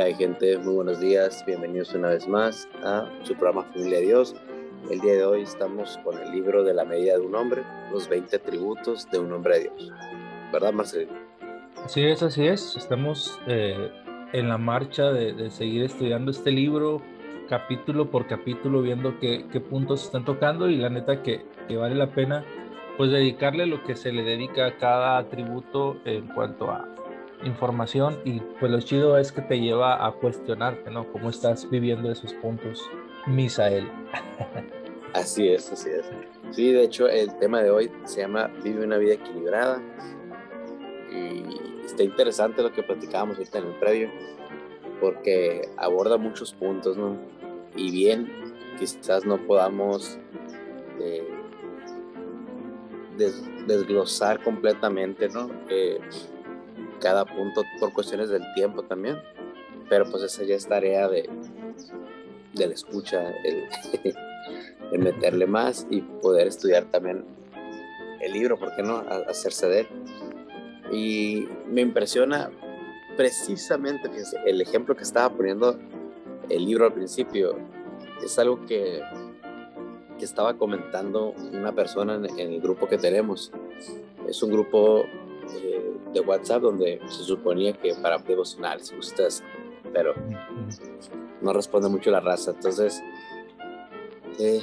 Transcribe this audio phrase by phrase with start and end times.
[0.00, 0.56] hay gente?
[0.58, 4.34] Muy buenos días, bienvenidos una vez más a su programa Familia de Dios.
[4.90, 7.62] El día de hoy estamos con el libro de la medida de un hombre,
[7.92, 9.92] los 20 atributos de un hombre de Dios.
[10.52, 11.12] ¿Verdad, Marcelino?
[11.84, 12.76] Así es, así es.
[12.76, 13.90] Estamos eh,
[14.32, 17.02] en la marcha de, seguir estudiando este libro
[17.48, 21.94] capítulo por capítulo, viendo qué, qué puntos están tocando y la neta que, que vale
[21.94, 22.44] la pena
[22.96, 26.86] pues dedicarle lo que se le dedica a cada atributo en cuanto a
[27.44, 31.10] información y pues lo chido es que te lleva a cuestionarte, ¿no?
[31.12, 32.82] ¿Cómo estás viviendo esos puntos,
[33.26, 33.90] Misael?
[35.12, 36.08] Así es, así es.
[36.52, 39.82] Sí, de hecho el tema de hoy se llama Vive una vida equilibrada
[41.10, 41.42] y
[41.84, 44.10] está interesante lo que platicábamos ahorita en el previo
[45.00, 47.16] porque aborda muchos puntos, ¿no?
[47.74, 48.30] Y bien,
[48.78, 50.18] quizás no podamos
[51.00, 51.26] eh,
[53.66, 55.50] desglosar completamente, ¿no?
[55.68, 55.98] Eh,
[57.00, 59.18] cada punto por cuestiones del tiempo también.
[59.88, 61.28] Pero pues esa ya es tarea de,
[62.54, 63.68] de la escucha, el,
[64.98, 67.24] meterle más y poder estudiar también
[68.20, 68.98] el libro, ¿por qué no?
[69.28, 69.88] hacerse de él.
[70.92, 72.50] Y me impresiona
[73.16, 74.10] precisamente,
[74.46, 75.78] el ejemplo que estaba poniendo
[76.48, 77.56] el libro al principio
[78.22, 79.00] es algo que,
[80.18, 83.52] que estaba comentando una persona en, en, el grupo que tenemos.
[84.28, 85.04] Es un grupo
[85.54, 89.42] eh, de WhatsApp donde se suponía que para devocionales, ustedes,
[89.92, 90.14] pero
[91.40, 92.52] no responde mucho la raza.
[92.52, 93.02] Entonces,
[94.38, 94.60] eh,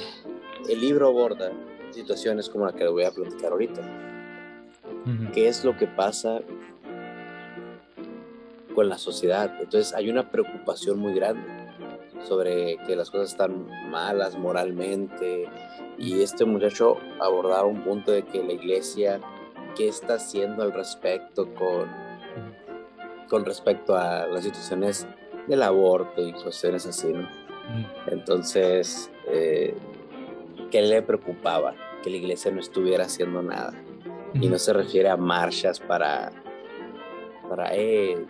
[0.68, 1.52] el libro aborda
[1.90, 3.82] situaciones como la que le voy a platicar ahorita.
[5.32, 6.42] ¿Qué es lo que pasa
[8.74, 9.54] con la sociedad?
[9.58, 11.48] Entonces, hay una preocupación muy grande
[12.24, 15.48] sobre que las cosas están malas moralmente.
[15.96, 19.20] Y este muchacho abordaba un punto de que la iglesia
[19.76, 21.88] qué está haciendo al respecto con,
[23.28, 25.06] con respecto a las situaciones
[25.46, 27.28] del aborto y cuestiones así, ¿no?
[28.06, 29.74] Entonces, eh,
[30.70, 31.74] ¿qué le preocupaba?
[32.02, 33.72] Que la iglesia no estuviera haciendo nada.
[34.34, 36.30] Y no se refiere a marchas para,
[37.48, 38.26] para eh,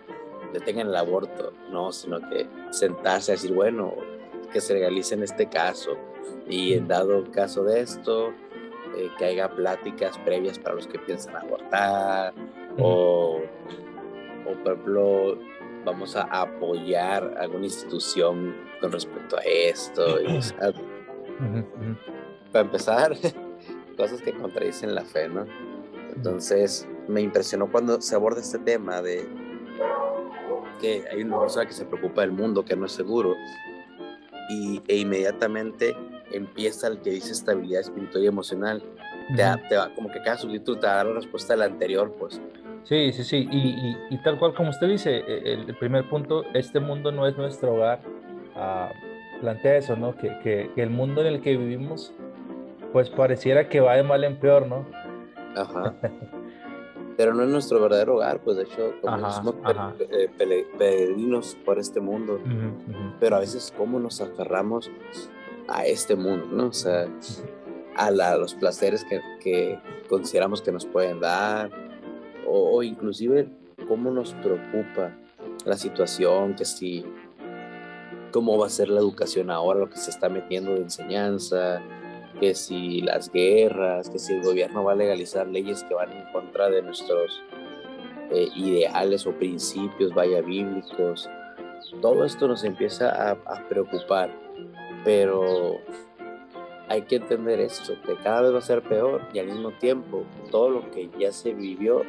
[0.53, 3.95] detengan el aborto, no, sino que sentarse a decir, bueno,
[4.53, 5.97] que se legalice en este caso.
[6.49, 8.33] Y en dado caso de esto,
[8.97, 12.35] eh, que haya pláticas previas para los que piensan abortar
[12.79, 13.41] o,
[14.47, 15.39] o, por ejemplo,
[15.85, 20.21] vamos a apoyar alguna institución con respecto a esto.
[20.21, 20.41] Y,
[22.53, 23.17] Para empezar,
[23.97, 25.47] cosas que contradicen la fe, ¿no?
[26.15, 29.27] Entonces, me impresionó cuando se aborda este tema de
[30.81, 33.35] que hay una persona que se preocupa del mundo, que no es seguro,
[34.49, 35.97] y, e inmediatamente
[36.33, 38.83] empieza el que dice estabilidad espiritual y emocional.
[39.37, 42.41] te, te, va, como que cada subtítulo te da la respuesta del anterior, pues.
[42.85, 43.49] Sí, sí, sí.
[43.51, 47.37] Y, y, tal cual como usted dice, e, el, primer punto, este mundo no es
[47.37, 48.01] nuestro hogar.
[48.57, 50.17] Uh, plantea eso, ¿no?
[50.17, 52.13] Que, que, el mundo en el que vivimos,
[52.93, 54.87] pues pareciera que va de mal en peor, ¿no?
[55.55, 55.95] Ajá.
[57.19, 59.57] Pero no es nuestro verdadero hogar, pues de hecho, como somos
[59.99, 62.41] eh, peregrinos por este mundo.
[63.19, 64.89] Pero a veces, ¿cómo nos aferramos
[65.69, 66.69] a este mundo, ¿no?
[66.69, 67.09] O sea,
[67.97, 71.71] a, los placeres que, que, consideramos que nos pueden dar,
[72.47, 73.49] o, inclusive
[73.87, 75.15] cómo nos preocupa
[75.65, 77.05] la situación, que si,
[78.33, 81.83] cómo va a ser la educación ahora, lo que se está metiendo de enseñanza,
[82.41, 86.25] que si las guerras, que si el gobierno va a legalizar leyes que van en
[86.33, 87.43] contra de nuestros
[88.31, 91.29] eh, ideales o principios, vaya bíblicos,
[92.01, 94.31] todo esto nos empieza a, a preocupar
[95.05, 95.79] pero
[96.89, 100.25] hay que entender esto, que cada vez va a ser peor y al mismo tiempo
[100.51, 102.03] todo lo que ya se vivió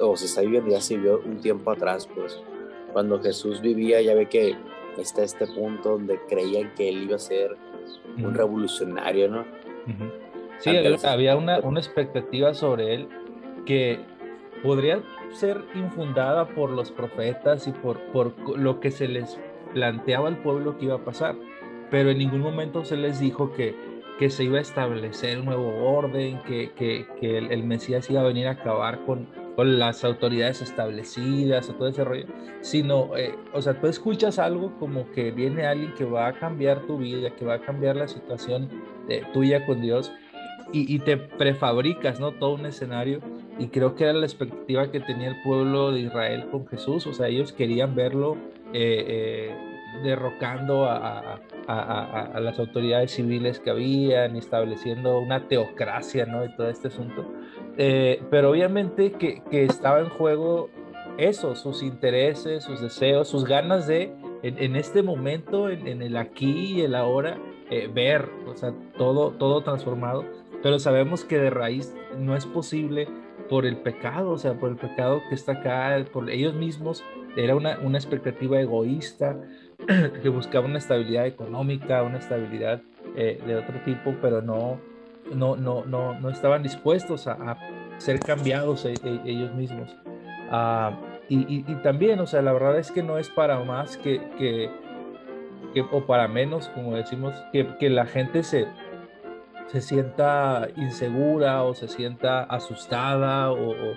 [0.00, 2.40] o se está viviendo ya se vivió un tiempo atrás, pues
[2.92, 4.56] cuando Jesús vivía ya ve que
[4.98, 7.56] está este punto donde creían que él iba a ser
[8.16, 9.44] un revolucionario, ¿no?
[10.58, 10.70] Sí,
[11.04, 13.08] había una, una expectativa sobre él
[13.66, 13.98] que
[14.62, 15.02] podría
[15.32, 19.38] ser infundada por los profetas y por, por lo que se les
[19.72, 21.34] planteaba al pueblo que iba a pasar
[21.90, 23.74] pero en ningún momento se les dijo que,
[24.18, 28.24] que se iba a establecer un nuevo orden, que, que, que el, Mesías iba a
[28.24, 32.26] venir a acabar con, con, las autoridades establecidas o todo ese rollo,
[32.60, 36.80] sino, eh, o sea, tú escuchas algo como que viene alguien que va a cambiar
[36.86, 38.68] tu vida, que va a cambiar la situación
[39.08, 40.12] eh, tuya con Dios
[40.72, 42.32] y, y, te prefabricas, ¿no?
[42.32, 43.20] Todo un escenario
[43.58, 47.12] y creo que era la expectativa que tenía el pueblo de Israel con Jesús, o
[47.12, 48.36] sea, ellos querían verlo.
[48.72, 56.44] Eh, derrocando a, a, las autoridades civiles que habían, estableciendo una teocracia, ¿no?
[56.44, 57.24] Y todo este asunto.
[57.76, 60.70] Eh, pero obviamente que, que, estaba en juego
[61.18, 64.12] eso, sus intereses, sus deseos, sus ganas de,
[64.42, 67.38] en, este momento, en, el aquí y el ahora,
[67.70, 70.24] eh, ver, o sea, todo, todo transformado,
[70.62, 73.08] pero sabemos que de raíz no es posible
[73.48, 77.04] por el pecado, o sea, por el pecado que está acá, por ellos mismos,
[77.36, 79.40] era una, una expectativa egoísta
[80.22, 82.80] que buscaba una estabilidad económica, una estabilidad
[83.16, 84.80] eh, de otro tipo, pero no,
[85.32, 87.56] no, no, no, no estaban dispuestos a,
[87.98, 89.96] ser cambiados e, e, ellos mismos.
[90.50, 90.98] Ah,
[91.28, 94.70] y, y, también, o sea, la verdad es que no es para más que, que,
[95.72, 98.66] que o para menos, como decimos, que, que la gente se,
[99.68, 103.96] se sienta insegura o se sienta asustada o, o,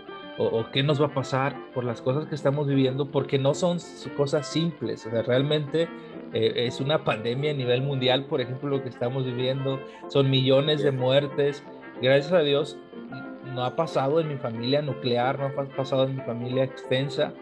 [0.72, 3.80] qué nos va a pasar por las cosas que estamos viviendo, porque no son
[4.16, 5.90] cosas simples, o sea, realmente
[6.34, 9.80] eh, es una pandemia a nivel mundial, por ejemplo, lo que estamos viviendo,
[10.10, 11.64] son millones de muertes,
[12.02, 12.78] gracias a Dios
[13.58, 17.34] no ha pasado en mi familia nuclear, no ha pasado en mi familia extensa,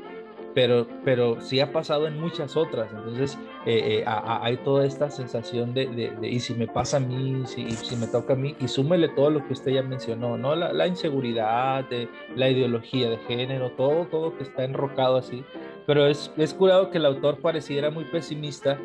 [0.55, 2.89] pero, pero sí ha pasado en muchas otras.
[2.93, 7.43] Entonces, eh, eh, hay toda esta sensación de, de, y si me pasa a mí,
[7.45, 10.55] si, si me toca a mí, y súmele todo lo que usted ya mencionó, ¿no?
[10.55, 12.07] La, la inseguridad, de,
[12.37, 15.43] la ideología de género, todo, todo que está enrocado así.
[15.85, 18.79] Pero es, es curado que el autor pareciera muy pesimista,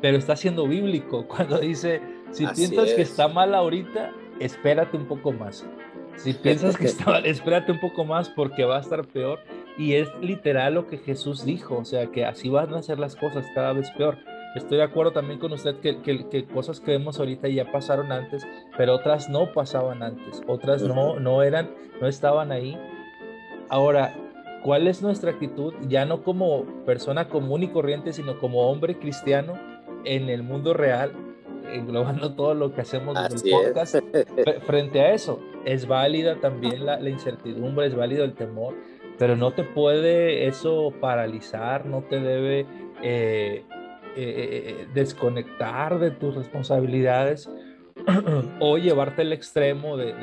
[0.00, 2.00] pero está siendo bíblico cuando dice,
[2.30, 5.66] si piensas que está mal ahorita, espérate un poco más.
[6.14, 9.40] Si piensas que está mal, espérate un poco más porque va a estar peor.
[9.78, 13.14] Y es literal lo que Jesús dijo, o sea, que así van a ser las
[13.14, 14.16] cosas cada vez peor.
[14.54, 18.46] Estoy de acuerdo también con usted que, que, cosas que vemos ahorita ya pasaron antes,
[18.78, 21.70] pero otras no pasaban antes, otras no, no eran,
[22.00, 22.78] no estaban ahí.
[23.68, 24.14] Ahora,
[24.62, 25.74] ¿cuál es nuestra actitud?
[25.88, 29.58] Ya no como persona común y corriente, sino como hombre cristiano
[30.06, 31.12] en el mundo real,
[31.70, 33.96] englobando todo lo que hacemos en el podcast.
[34.66, 38.74] Frente a eso, es válida también la, la incertidumbre, es válido el temor,
[39.18, 42.66] pero no te puede eso paralizar, no te debe
[43.02, 43.64] eh, eh,
[44.16, 47.50] eh, desconectar de tus responsabilidades
[48.60, 50.14] o llevarte al extremo de,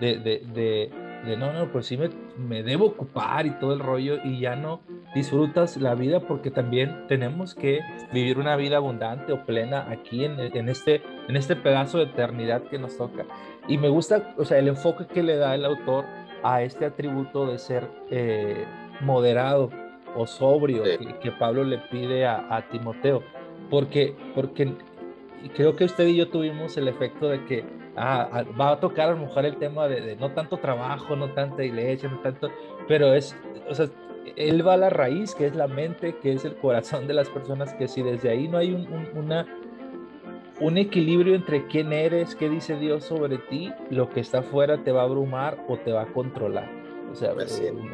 [0.00, 0.90] de, de,
[1.24, 4.56] de, no, no, pues sí me, me, debo ocupar y todo el rollo y ya
[4.56, 4.80] no
[5.14, 7.80] disfrutas la vida porque también tenemos que
[8.12, 12.62] vivir una vida abundante o plena aquí en, en, este, en este pedazo de eternidad
[12.62, 13.26] que nos toca.
[13.68, 16.04] Y me gusta, o sea, el enfoque que le da el autor
[16.42, 18.64] a este atributo de ser eh,
[19.00, 19.70] moderado
[20.16, 20.82] o sobrio
[21.20, 23.22] que, Pablo le pide a, Timoteo,
[23.70, 24.72] porque, porque
[25.54, 27.64] creo que usted y yo tuvimos el efecto de que
[27.96, 31.64] ah, va a tocar a lo mejor el tema de, no tanto trabajo, no tanta
[31.64, 32.50] iglesia, no tanto,
[32.88, 33.36] pero es,
[33.68, 33.86] o sea,
[34.36, 37.28] él va a la raíz, que es la mente, que es el corazón de las
[37.28, 38.74] personas, que si desde ahí no hay
[39.14, 39.46] una
[40.60, 44.92] un equilibrio entre quién eres, qué dice Dios sobre ti, lo que está afuera te
[44.92, 46.70] va a abrumar o te va a controlar.
[47.10, 47.32] O sea,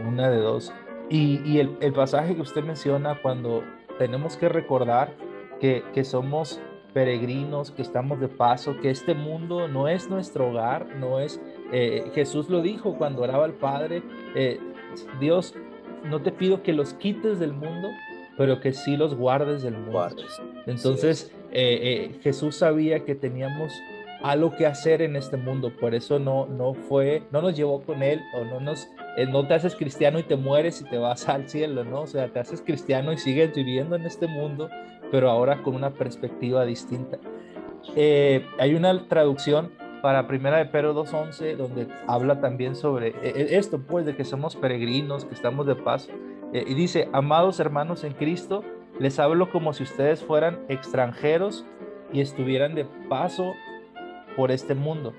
[0.07, 0.73] una de dos.
[1.09, 3.63] Y, el, pasaje que usted menciona cuando
[3.99, 5.15] tenemos que recordar
[5.61, 6.61] que, somos
[6.93, 11.41] peregrinos, que estamos de paso, que este mundo no es nuestro hogar, no es...
[11.73, 14.03] Eh, Jesús lo dijo cuando oraba al Padre,
[14.35, 14.59] eh,
[15.21, 15.55] Dios,
[16.05, 17.89] no te pido que los quites del mundo,
[18.37, 20.09] pero que sí los guardes del mundo.
[20.67, 23.73] Entonces, eh, eh, Jesús sabía que teníamos
[24.23, 28.03] algo que hacer en este mundo, por eso no, no fue, no nos llevó con
[28.03, 31.27] él, o no nos, eh, no te haces cristiano y te mueres y te vas
[31.31, 32.03] al cielo, ¿no?
[32.03, 34.69] O sea, te haces cristiano y sigues viviendo en este mundo,
[35.11, 37.19] pero ahora con una perspectiva distinta.
[37.97, 39.73] hay una traducción
[40.03, 43.15] para Primera de Pedro 2.11, donde habla también sobre
[43.57, 46.11] esto, pues, de que somos peregrinos, que estamos de paz,
[46.53, 48.63] y dice, amados hermanos en Cristo,
[48.99, 51.65] les hablo como si ustedes fueran extranjeros
[52.13, 53.55] y estuvieran de paso
[54.37, 55.13] por este mundo.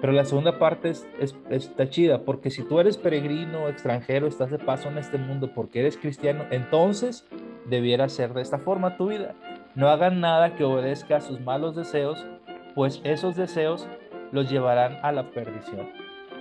[0.00, 1.06] Pero la segunda parte es,
[1.48, 5.80] está chida, porque si tú eres peregrino, extranjero, estás de paso en este mundo porque
[5.80, 7.24] eres cristiano, entonces
[7.66, 9.34] debiera ser de esta forma tu vida.
[9.76, 12.26] No hagan nada que obedezca a sus malos deseos,
[12.74, 13.86] pues esos deseos
[14.32, 15.88] los llevarán a la perdición.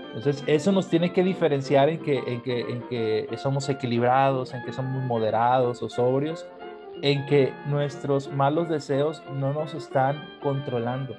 [0.08, 4.66] Entonces, eso nos tiene que diferenciar en que, en que, en que somos equilibrados, en
[4.66, 6.46] que somos moderados o sobrios,
[7.02, 11.16] en que nuestros malos deseos no nos están controlando.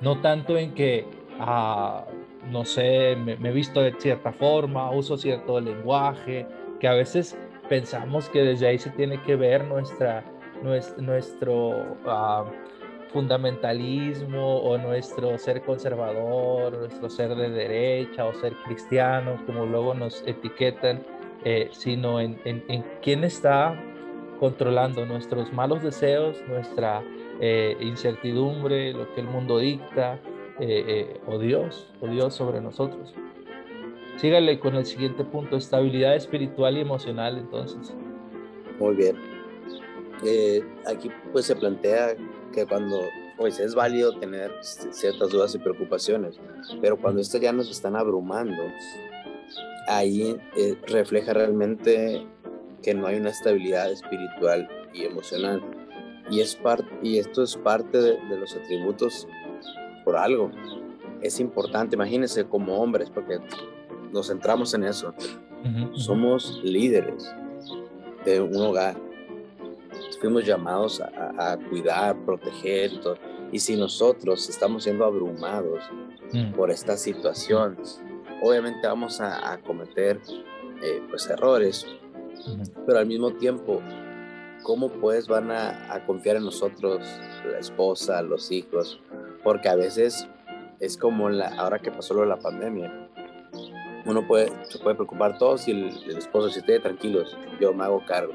[0.00, 1.06] No tanto en que,
[1.40, 2.04] ah,
[2.50, 6.46] no sé, me, he visto de cierta forma, uso cierto lenguaje,
[6.78, 7.36] que a veces
[7.68, 10.24] pensamos que desde ahí se tiene que ver nuestra,
[10.98, 12.44] nuestro, ah,
[13.12, 20.22] fundamentalismo o nuestro ser conservador, nuestro ser de derecha o ser cristiano, como luego nos
[20.26, 21.02] etiquetan,
[21.44, 23.74] eh, sino en, en, en quién está
[24.38, 27.02] controlando nuestros malos deseos, nuestra
[27.40, 30.14] eh, incertidumbre, lo que el mundo dicta,
[30.58, 33.14] eh, eh, o Dios, o Dios sobre nosotros.
[34.16, 37.94] sígale con el siguiente punto, estabilidad espiritual y emocional entonces.
[38.78, 39.16] Muy bien.
[40.86, 42.16] Aquí pues se plantea
[42.52, 43.00] que cuando
[43.36, 46.40] pues es válido tener ciertas dudas y preocupaciones,
[46.80, 48.62] pero cuando estas ya nos están abrumando,
[49.88, 50.38] ahí
[50.86, 52.26] refleja realmente
[52.86, 55.60] que no hay una estabilidad espiritual y emocional.
[56.30, 59.26] Y, es parte y esto es parte de, de, los atributos
[60.04, 60.52] por algo.
[61.20, 63.40] Es importante, imagínense como hombres, porque
[64.12, 65.12] nos centramos en eso.
[65.94, 67.28] Somos líderes
[68.24, 68.96] de un hogar.
[70.20, 73.00] Fuimos llamados a, a cuidar, proteger.
[73.00, 73.16] Todo.
[73.50, 75.82] Y si nosotros estamos siendo abrumados
[76.32, 76.52] mm.
[76.52, 77.76] por esta situación,
[78.42, 80.20] obviamente vamos a, a cometer
[80.82, 81.86] eh, pues errores,
[82.86, 83.80] pero al mismo tiempo,
[84.62, 87.06] ¿cómo pues van a, a, confiar en nosotros,
[87.50, 89.00] la esposa, los hijos?
[89.42, 90.28] Porque a veces
[90.80, 92.92] es como la, ahora que pasó lo de la pandemia,
[94.06, 98.04] uno puede, se puede preocupar todos y el, esposo si esté tranquilos, yo me hago
[98.06, 98.32] cargo,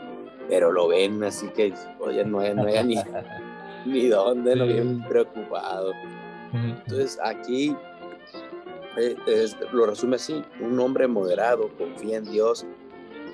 [0.49, 2.95] pero lo ven así que, oye, no hay, no hay ni,
[3.85, 5.93] ni dónde, lo ven preocupado.
[6.53, 7.75] Entonces aquí
[8.97, 9.15] eh,
[9.71, 12.65] lo resume así, un hombre moderado confía en Dios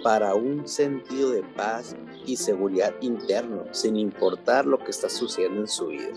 [0.03, 5.67] para un sentido de paz y seguridad interno, sin importar lo que está sucediendo en
[5.67, 6.09] su vida.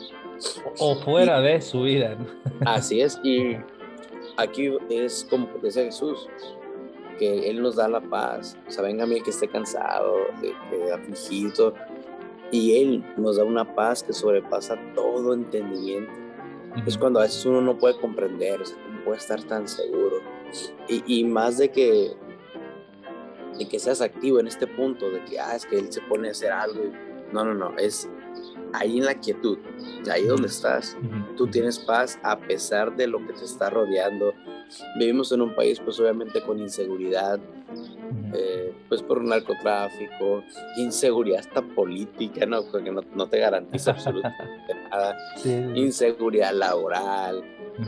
[0.78, 2.16] O fuera de su vida.
[2.64, 3.56] Así es, y
[4.37, 6.28] aquí es como dice Jesús,
[7.18, 8.56] que Él nos da la paz.
[8.66, 10.16] O sea, venga a mí que esté cansado,
[10.94, 11.75] afligido,
[12.50, 16.10] y Él nos da una paz que sobrepasa todo entendimiento.
[16.87, 20.16] Es cuando a veces uno no puede comprender, o sea, cómo puede estar tan seguro.
[20.88, 22.12] Y, y, más de que,
[23.60, 26.28] de que seas activo en este punto, de que, ah, es que Él se pone
[26.28, 26.80] a hacer algo.
[27.30, 28.08] No, no, no, es
[28.72, 29.58] ahí en la quietud,
[30.10, 30.96] ahí donde estás,
[31.36, 34.32] tú tienes paz a pesar de lo que te está rodeando.
[34.98, 37.38] Vivimos en un país pues obviamente con inseguridad,
[38.32, 40.42] eh, pues por narcotráfico,
[40.76, 42.62] inseguridad hasta política, ¿no?
[42.64, 45.16] Porque no, te garantiza absolutamente nada,
[45.74, 47.44] inseguridad laboral,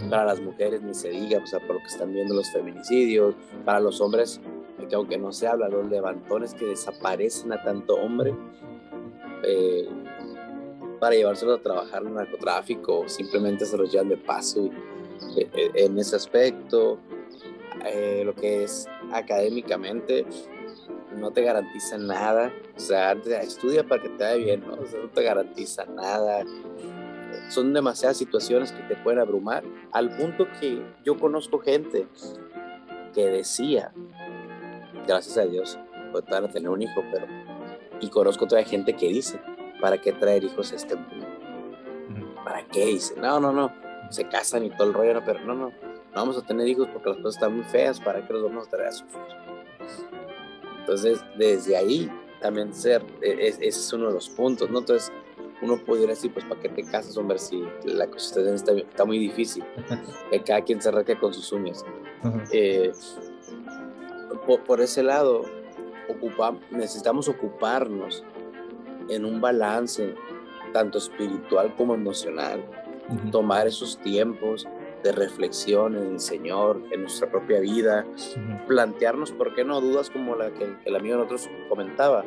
[0.09, 3.35] para las mujeres ni se diga, o sea, por lo que están viendo los feminicidios,
[3.65, 4.41] para los hombres,
[4.93, 8.35] que aunque no se habla, los levantones que desaparecen a tanto hombre,
[9.43, 9.89] eh,
[11.01, 14.69] para llevárselos a trabajar en el narcotráfico o simplemente se los llevan de paso
[15.39, 16.99] eh, eh, en ese aspecto.
[17.87, 20.27] Eh, lo que es académicamente
[21.17, 22.53] no te garantiza nada.
[22.77, 24.77] O sea, estudia para que te vaya bien, ¿no?
[24.77, 26.45] no te garantiza nada.
[27.49, 32.07] Son demasiadas situaciones que te pueden abrumar, al punto que yo conozco gente
[33.15, 33.93] que decía,
[35.07, 35.79] gracias a Dios,
[36.11, 37.27] puede tener un hijo, pero...
[38.01, 39.41] Y conozco otra gente que dice,
[39.81, 41.27] ¿para qué traer hijos a este mundo?
[42.45, 42.87] ¿Para qué?
[42.87, 43.73] Dice, no, no, no,
[44.11, 47.11] se casan y todo el rollo, pero no, no, no vamos a tener hijos porque
[47.11, 49.23] las cosas están muy feas, ¿para qué los vamos a traer a sufrir?
[50.81, 54.81] Entonces, desde ahí también ser, e, ese es uno de los puntos, ¿no?
[54.81, 55.13] Entonces,
[55.63, 59.19] uno pudiera decir, pues, ¿para qué te casas, hombre, si la situación está, está muy
[59.19, 59.65] difícil?
[60.31, 61.85] Que cada quien se arranque con sus uñas.
[62.53, 62.93] Eh,
[64.47, 65.43] por, por, ese lado,
[66.09, 68.25] ocupa, necesitamos ocuparnos
[69.09, 70.15] en un balance
[70.73, 72.65] tanto espiritual como emocional,
[73.31, 74.67] tomar esos tiempos
[75.03, 78.07] de reflexión en el Señor, en nuestra propia vida,
[78.67, 79.81] plantearnos, ¿por qué no?
[79.81, 82.25] Dudas como la que el amigo de nosotros comentaba.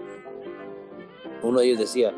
[1.41, 2.13] Uno de ellos decía,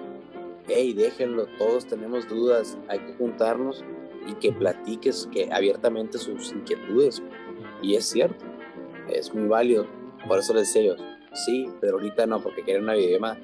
[0.67, 3.85] hey, déjenlo, todos tenemos dudas, hay que juntarnos
[4.25, 7.21] y que platiques que abiertamente sus inquietudes.
[7.81, 8.45] Y es cierto,
[9.09, 9.85] es muy válido.
[10.27, 13.39] Por eso les decía yo, sí, pero ahorita no, porque quieren una videollamada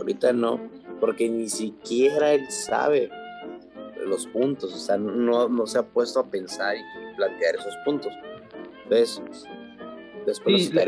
[0.00, 0.60] ahorita no,
[0.98, 3.10] porque ni siquiera él sabe
[4.06, 8.12] los puntos, o sea, no, no se ha puesto a pensar y plantear esos puntos.
[8.84, 9.22] Entonces,
[10.26, 10.84] después la,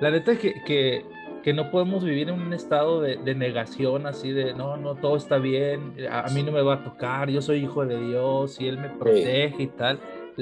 [0.00, 1.04] la, neta es que, que,
[1.42, 5.16] que, no podemos vivir en un estado de, de, negación así de, no, no, todo
[5.16, 8.68] está bien, a, mí no me va a tocar, yo soy hijo de Dios y
[8.68, 9.98] Él me protege y tal.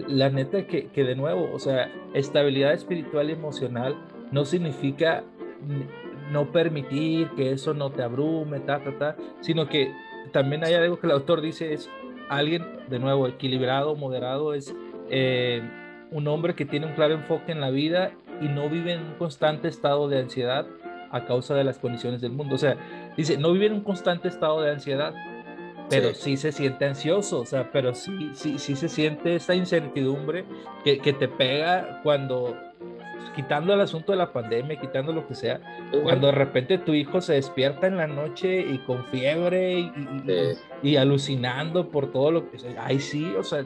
[0.09, 3.97] La neta que, que de nuevo, o sea, estabilidad espiritual y emocional
[4.31, 5.25] no significa
[6.31, 9.93] no permitir que eso no te abrume, ta, ta, ta, sino que
[10.33, 11.89] también hay algo que el autor dice es
[12.29, 14.75] alguien, de nuevo, equilibrado, moderado, es
[15.11, 15.63] eh,
[16.11, 19.15] un hombre que tiene un claro enfoque en la vida y no vive en un
[19.15, 20.67] constante estado de ansiedad
[21.11, 22.57] a causa de las condiciones del mundo.
[22.57, 22.77] O sea,
[23.17, 25.15] dice, no vive en un constante estado de ansiedad,
[25.89, 30.45] pero sí, se siente ansioso, o sea, pero sí, sí, sí se siente esa incertidumbre
[30.85, 32.57] que, que te pega cuando
[33.37, 35.61] quitando el asunto de la pandemia, quitando lo que sea,
[36.03, 39.93] cuando de repente tu hijo se despierta en la noche y con fiebre
[40.83, 43.65] y, alucinando por todo lo que ay sí, o sea,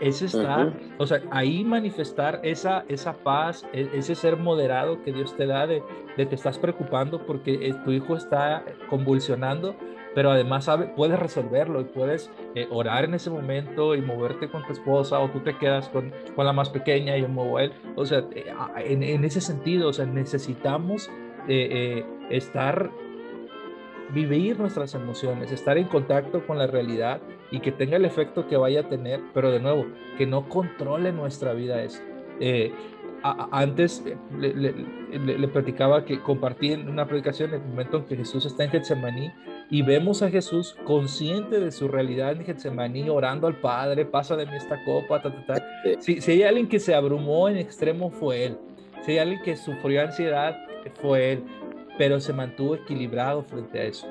[0.00, 5.36] es estar, o sea, ahí manifestar esa, esa paz, e, ese ser moderado que Dios
[5.36, 5.82] te da de,
[6.16, 9.74] de te estás preocupando porque eh, tu hijo está convulsionando,
[10.14, 14.64] pero además sabe, puedes resolverlo y puedes eh, orar en ese momento y moverte con
[14.66, 17.64] tu esposa o tú te quedas con, con la más pequeña y yo muevo a
[17.64, 17.72] él.
[17.96, 18.52] O sea, eh,
[18.84, 21.10] en, en, ese sentido, o sea, necesitamos
[21.48, 22.90] eh, estar,
[24.12, 27.20] vivir nuestras emociones, estar en contacto con la realidad
[27.52, 29.86] y que tenga el efecto que vaya a tener, pero de nuevo,
[30.18, 32.02] que no controle nuestra vida eso.
[33.52, 34.04] antes
[34.36, 34.74] le, le,
[35.38, 39.30] le, platicaba que compartí en una predicación el momento en que Jesús está en Getsemaní
[39.70, 44.46] y vemos a Jesús consciente de su realidad en Getsemaní, orando al Padre, pasa de
[44.46, 45.66] mí esta copa, ta, ta, ta.
[46.00, 48.58] Si, si, hay alguien que se abrumó en extremo fue él,
[49.02, 50.56] si hay alguien que sufrió ansiedad
[51.00, 51.44] fue él,
[51.98, 54.06] pero se mantuvo equilibrado frente a eso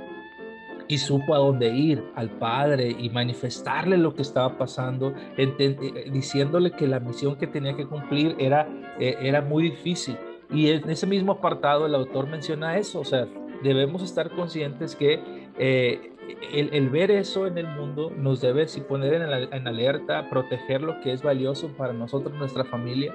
[0.89, 6.71] y supo a dónde ir al Padre y manifestarle lo que estaba pasando, eh, diciéndole
[6.71, 8.67] que la misión que tenía que cumplir era,
[8.99, 10.17] eh, era muy difícil.
[10.51, 13.27] Y en ese mismo apartado el autor menciona eso, o sea,
[13.61, 16.13] debemos estar conscientes que eh,
[16.53, 21.11] el, ver eso en el mundo nos debe sí, poner en, alerta, proteger lo que
[21.11, 23.13] es valioso para nosotros, nuestra familia,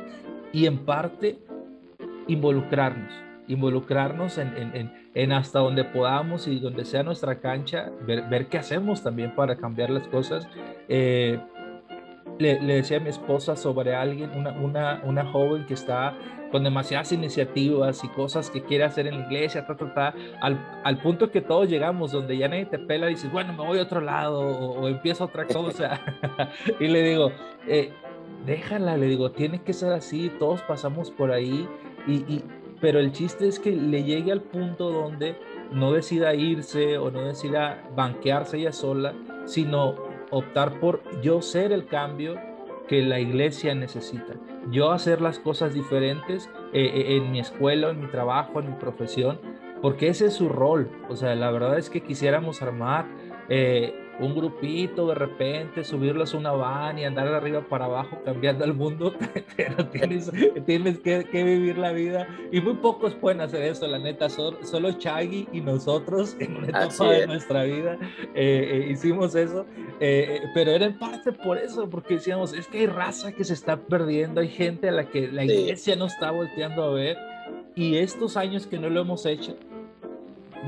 [0.53, 1.39] y en parte
[2.29, 3.13] involucrarnos,
[3.49, 9.57] involucrarnos en, hasta donde podamos y donde sea nuestra cancha, ver, qué hacemos también para
[9.57, 10.49] cambiar las cosas.
[10.89, 11.39] Eh,
[12.39, 16.17] le, decía a mi esposa sobre alguien, una, una, una joven que está
[16.51, 19.67] con demasiadas iniciativas y cosas que quiere hacer en la iglesia,
[20.41, 23.67] al, al, punto que todos llegamos donde ya nadie te pela y dices, bueno, me
[23.67, 26.01] voy a otro lado o, empiezo otra cosa.
[26.81, 27.33] y le digo,
[27.67, 27.93] eh,
[28.47, 31.69] déjala, le digo, tiene que ser así, todos pasamos por ahí,
[32.07, 32.45] y, y,
[32.81, 35.37] pero el chiste es que le llegue al punto donde
[35.73, 39.15] no decida irse o no decida banquearse ella sola,
[39.45, 42.37] sino optar por yo ser el cambio
[42.89, 44.35] que la iglesia necesita.
[44.71, 48.77] Yo hacer las cosas diferentes eh, eh, en mi escuela, en mi trabajo, en mi
[48.77, 49.41] profesión,
[49.81, 50.91] porque ese es su rol.
[51.09, 53.07] O sea, la verdad es que quisiéramos armar
[53.49, 58.19] eh, un grupito de repente, subirlos a una van y andar de arriba para abajo
[58.25, 59.15] cambiando el mundo,
[59.57, 60.31] pero tienes,
[60.67, 62.29] tienes que, vivir la vida.
[62.53, 66.69] Y muy pocos pueden hacer eso, la neta, solo, solo Chaggy y nosotros en una
[66.69, 67.99] etapa de nuestra vida
[68.35, 69.67] eh, eh, hicimos eso,
[70.01, 73.55] eh, pero era en parte por eso, porque decíamos, es que hay raza que se
[73.55, 77.17] está perdiendo, hay gente a la que la iglesia no está volteando a ver
[77.75, 79.57] y estos años que no lo hemos hecho,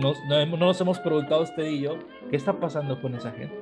[0.00, 1.98] nos, no, nos hemos preguntado usted y yo,
[2.30, 3.56] ¿qué está pasando con esa gente?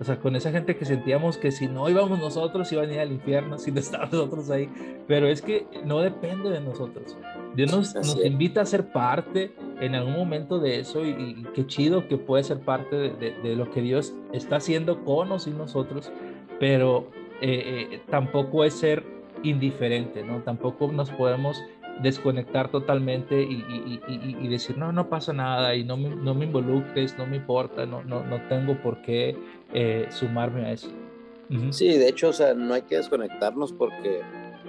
[0.00, 3.00] O sea, con esa gente que sentíamos que si no íbamos nosotros iban a ir
[3.00, 4.68] al infierno, si no estábamos nosotros ahí.
[5.06, 7.16] Pero es que no depende de nosotros.
[7.54, 12.06] Dios nos, nos invita a ser parte en algún momento de eso y, qué chido
[12.06, 16.12] que puede ser parte de, de, lo que Dios está haciendo con o sin nosotros,
[16.60, 19.04] pero eh, eh, tampoco es ser
[19.42, 20.42] indiferente, ¿no?
[20.42, 21.62] Tampoco nos podemos
[22.02, 27.26] desconectar totalmente y, decir, no, no pasa nada y no me, no me involucres, no
[27.26, 29.36] me importa, no, no, no tengo por qué
[29.72, 30.90] eh, sumarme a eso.
[31.70, 34.20] Sí, de hecho, o sea, no hay que desconectarnos porque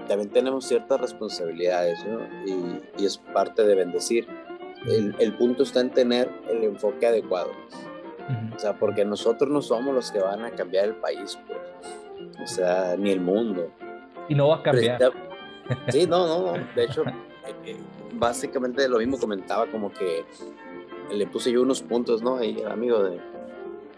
[0.07, 2.19] también tenemos ciertas responsabilidades, ¿no?
[2.45, 4.27] Y, es parte de bendecir.
[4.85, 7.51] El, el, punto está en tener el enfoque adecuado.
[8.55, 11.59] O sea, porque nosotros no somos los que van a cambiar el país, pues.
[12.43, 13.71] O sea, ni el mundo.
[14.27, 15.11] Y no va a cambiar.
[15.89, 17.77] Sí, no, no, De hecho, eh, eh,
[18.13, 20.25] básicamente lo mismo comentaba, como que
[21.11, 22.37] le puse yo unos puntos, ¿no?
[22.37, 23.19] Ahí, amigo de.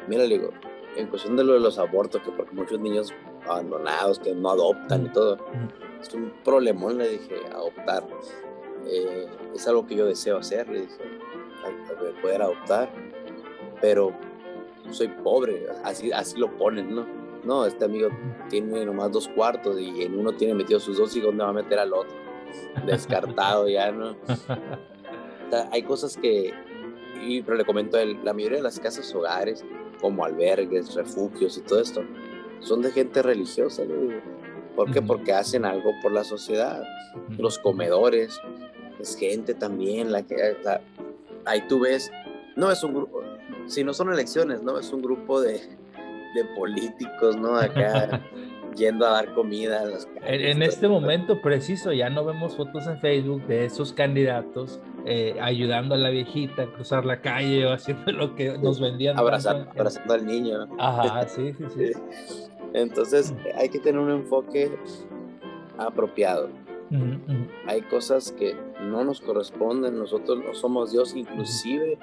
[0.07, 0.51] Mira, le digo,
[0.95, 3.13] en cuestión de lo de los abortos, que porque muchos niños
[3.47, 5.38] abandonados, que no adoptan y todo,
[6.01, 8.03] es un problemón, le dije, adoptar.
[8.88, 10.97] Eh, es algo que yo deseo hacer, le dije,
[12.21, 12.89] poder adoptar,
[13.79, 14.12] pero
[14.89, 17.20] soy pobre, así, así lo ponen, ¿no?
[17.43, 18.10] No, este amigo
[18.49, 21.54] tiene nomás dos cuartos y en uno tiene metido sus dos hijos, ¿dónde va a
[21.54, 22.15] meter al otro?
[22.86, 24.15] Descartado ya, ¿no?
[25.71, 26.54] hay cosas que,
[27.21, 29.63] y, pero le comento él, la mayoría de las casas hogares,
[29.99, 32.04] como albergues, refugios y todo esto,
[32.60, 34.21] son de gente religiosa, ¿no?
[34.75, 35.01] ¿Por qué?
[35.01, 36.84] Porque hacen algo por la sociedad.
[37.38, 38.39] Los comedores,
[38.99, 40.58] es gente también, la que,
[41.45, 42.12] ahí tú ves,
[42.56, 43.21] no es un grupo,
[43.65, 44.80] si no son elecciones, ¿no?
[44.80, 45.62] Es un grupo de,
[46.34, 47.58] de políticos, ¿no?
[47.58, 48.22] Acá
[48.76, 53.00] yendo a dar comida a las En, este momento preciso, ya no vemos fotos en
[53.00, 58.12] Facebook de esos candidatos eh, ayudando a la viejita a cruzar la calle o haciendo
[58.12, 59.17] lo que nos vendían.
[59.17, 60.67] abrazando al niño.
[60.80, 61.91] Ajá, sí, sí, sí.
[62.74, 64.72] Entonces hay que tener un enfoque
[65.78, 66.50] apropiado.
[67.67, 71.98] Hay cosas que no nos corresponden, nosotros no somos Dios, inclusive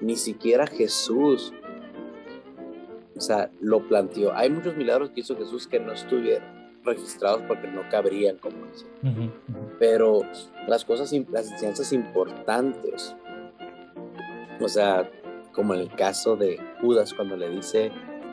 [0.00, 1.52] ni siquiera Jesús
[3.16, 4.34] o sea, lo planteó.
[4.34, 6.64] Hay muchos milagros que hizo Jesús que no estuvieron.
[6.84, 8.56] registrados porque no cabrían como
[9.78, 10.20] Pero
[10.68, 13.16] las cosas, las enseñanzas importantes,
[14.60, 15.10] o sea,
[15.52, 17.90] como en el caso de Judas cuando le dice,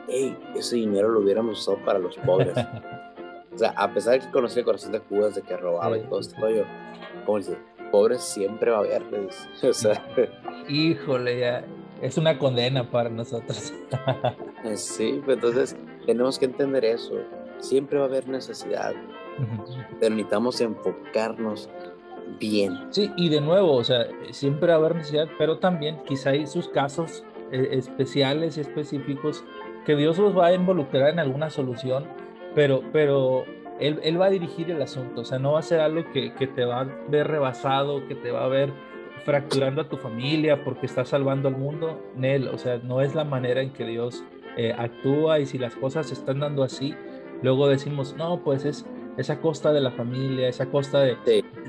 [0.08, 2.54] hey, ese dinero lo hubiéramos usado para los pobres.
[3.54, 6.02] o sea, a pesar de que conocía el corazón de Judas, de que robaba y
[6.02, 6.66] todo este rollo,
[7.24, 7.56] como dice,
[7.90, 9.02] pobres siempre va a haber.
[9.62, 10.04] O sea,
[10.68, 11.64] híjole, ya
[12.00, 13.72] es una condena para nosotros.
[14.74, 17.14] sí, pues entonces tenemos que entender eso.
[17.58, 18.94] Siempre va a haber necesidad,
[20.00, 21.68] pero necesitamos enfocarnos
[22.38, 22.78] bien.
[22.90, 26.46] Sí, y de nuevo, o sea, siempre va a haber necesidad, pero también quizá hay
[26.46, 29.44] sus casos eh, especiales y específicos
[29.84, 32.04] que Dios los va a involucrar en alguna solución,
[32.54, 33.44] pero, pero
[33.80, 36.32] él, él, va a dirigir el asunto, o sea, no va a ser algo que,
[36.34, 38.72] que, te va a ver rebasado, que te va a ver
[39.24, 43.24] fracturando a tu familia porque está salvando al mundo, Nel, o sea, no es la
[43.24, 44.24] manera en que Dios
[44.56, 46.94] eh, actúa y si las cosas se están dando así,
[47.42, 48.84] luego decimos, no, pues es
[49.16, 51.16] esa costa de la familia, esa costa de,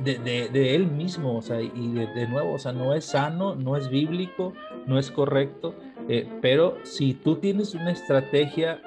[0.02, 3.76] de, de, él mismo, o sea, y de, nuevo, o sea, no es sano, no
[3.76, 4.54] es bíblico,
[4.86, 5.76] no es correcto,
[6.08, 8.82] eh, pero si tú tienes una estrategia,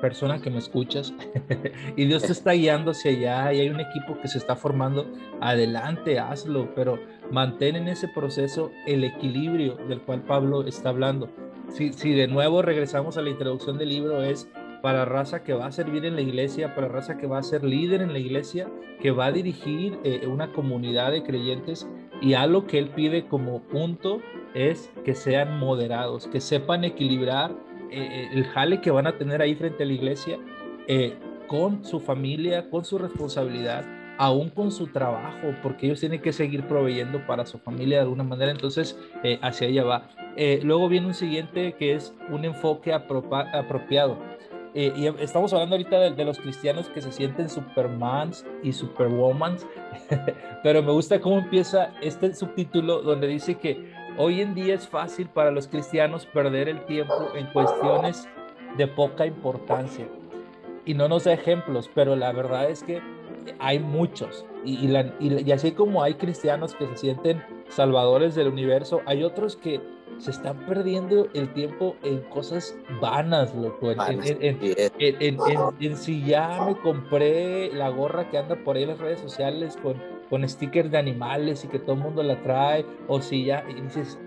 [0.00, 1.14] persona que me escuchas,
[1.96, 5.06] y Dios te está guiando hacia allá y hay un equipo que se está formando,
[5.40, 6.98] adelante, hazlo, pero
[7.30, 11.28] mantén en ese proceso el equilibrio del cual Pablo está hablando.
[11.70, 14.48] Si, si de nuevo regresamos a la introducción del libro, es
[14.82, 17.64] para raza que va a servir en la iglesia, para raza que va a ser
[17.64, 18.68] líder en la iglesia,
[19.00, 21.88] que va a dirigir eh, una comunidad de creyentes
[22.20, 24.20] y algo que él pide como punto
[24.54, 27.50] es que sean moderados, que sepan equilibrar
[27.90, 30.38] eh, eh, el jale que van a tener ahí frente a la iglesia
[31.48, 33.84] con su familia, con su responsabilidad,
[34.18, 38.24] aún con su trabajo, porque ellos tienen que seguir proveyendo para su familia de alguna
[38.24, 38.98] manera, entonces
[39.42, 40.08] hacia allá va.
[40.62, 44.18] luego viene un siguiente que es un enfoque apropiado
[44.78, 49.66] eh, y estamos hablando ahorita de, los cristianos que se sienten supermans y superwomans,
[50.62, 55.30] pero me gusta cómo empieza este subtítulo donde dice que hoy en día es fácil
[55.30, 58.28] para los cristianos perder el tiempo en cuestiones
[58.76, 60.06] de poca importancia.
[60.84, 63.00] Y no nos da ejemplos, pero la verdad es que
[63.58, 64.44] hay muchos.
[64.64, 69.80] Y, y así como hay cristianos que se sienten salvadores del universo, hay otros que
[70.18, 73.90] se están perdiendo el tiempo en cosas vanas, loco.
[73.90, 74.00] En,
[75.96, 80.02] si ya me compré la gorra que anda por ahí en las redes sociales con,
[80.30, 83.80] con stickers de animales y que todo el mundo la trae, o si ya, y
[83.80, 84.18] dices,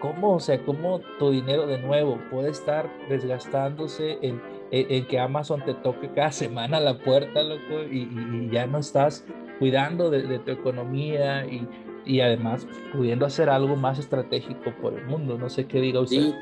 [0.00, 0.34] ¿cómo?
[0.34, 6.10] O sea, ¿cómo tu dinero de nuevo puede estar desgastándose en, que Amazon te toque
[6.10, 9.24] cada semana la puerta, loco, y, ya no estás
[9.58, 11.66] cuidando de, de tu economía y
[12.06, 15.38] y además pudiendo hacer algo más estratégico por el mundo.
[15.38, 16.16] No sé qué diga usted.
[16.16, 16.34] Sí,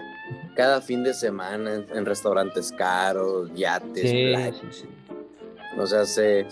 [0.55, 4.35] cada fin de semana en, restaurantes caros, yates, sí,
[4.71, 4.89] sí,
[5.79, 6.47] O sea, se, eh,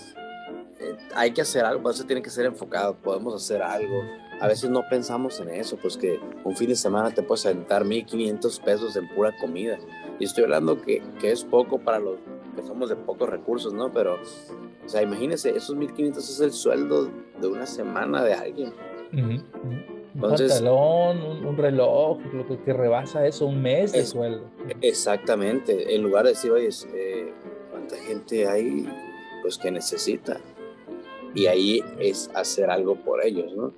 [1.14, 4.02] hay que hacer algo, eso tiene que ser enfocado, podemos hacer algo.
[4.40, 7.84] A veces no pensamos en eso, pues que un fin de semana te puedes sentar
[7.84, 9.78] 1.500 pesos en pura comida.
[10.20, 12.18] Y estoy hablando que, que es poco para los
[12.54, 13.92] que somos de pocos recursos, ¿no?
[13.92, 18.72] Pero, o sea, imagínese, esos 1.500 es el sueldo de una semana de alguien
[20.14, 24.50] un pantalón, un, reloj, lo que, que, rebasa eso, un mes de sueldo.
[24.80, 27.32] Exactamente, en lugar de decir, oye, eh,
[27.70, 28.88] ¿cuánta gente hay
[29.42, 30.40] pues que necesita?
[31.34, 33.72] Y ahí es hacer algo por ellos, ¿no?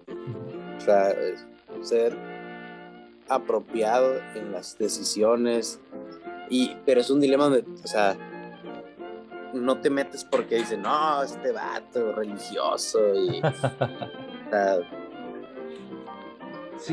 [0.76, 1.14] O sea,
[1.82, 2.16] ser
[3.28, 5.80] apropiado en las decisiones,
[6.48, 8.16] y, pero es un dilema donde, o sea,
[9.54, 13.40] no te metes porque dicen, no, este vato religioso y...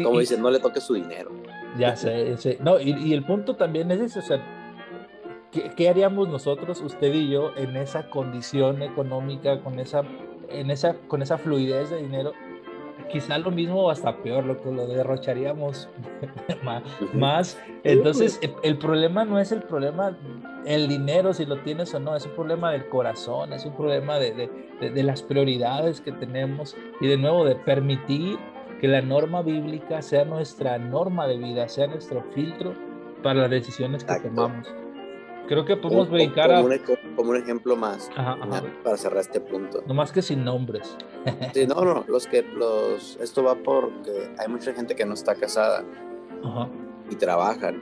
[0.04, 1.32] Como dicen, no le toque su dinero.
[1.78, 4.42] Ya sé, No, y, el punto también es ese, o sea,
[5.52, 10.04] ¿qué, haríamos nosotros, usted y yo, en esa condición económica, con esa,
[10.50, 12.34] en esa, con esa fluidez de dinero?
[13.12, 15.89] Quizá lo mismo o hasta peor, lo que lo derrocharíamos
[17.13, 17.58] más.
[17.84, 20.17] Entonces, el, problema no es el problema,
[20.65, 24.17] el dinero, si lo tienes o no, es un problema del corazón, es un problema
[24.19, 28.38] de, de, de las prioridades que tenemos y de nuevo de permitir
[28.80, 32.74] que la norma bíblica sea nuestra norma de vida, sea nuestro filtro
[33.22, 34.67] para las decisiones que tomamos.
[35.50, 37.16] Creo que podemos brincar como, a...
[37.16, 38.12] como un ejemplo más
[38.84, 39.84] para cerrar este punto.
[39.88, 40.96] No más que sin nombres.
[41.56, 45.34] sí, no, no, los que los esto va porque hay mucha gente que no está
[45.34, 45.84] casada
[47.10, 47.82] y trabajan,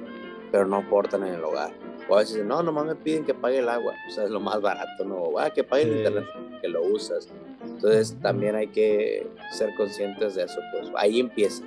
[0.49, 1.73] pero no aportan en el hogar.
[2.07, 4.39] O a veces no, nomás me piden que pague el agua, o sea, es lo
[4.39, 6.25] más barato, no, ah, que pague el internet
[6.61, 7.27] que lo usas.
[7.61, 11.65] Entonces también hay que ser conscientes de eso, pues ahí empieza,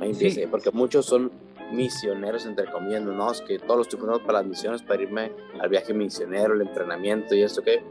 [0.00, 1.30] ahí empieza, porque muchos son
[1.72, 5.68] misioneros, entre comillas, no, es que todos los estoy para las misiones, para irme al
[5.68, 7.82] viaje misionero, el entrenamiento y esto que,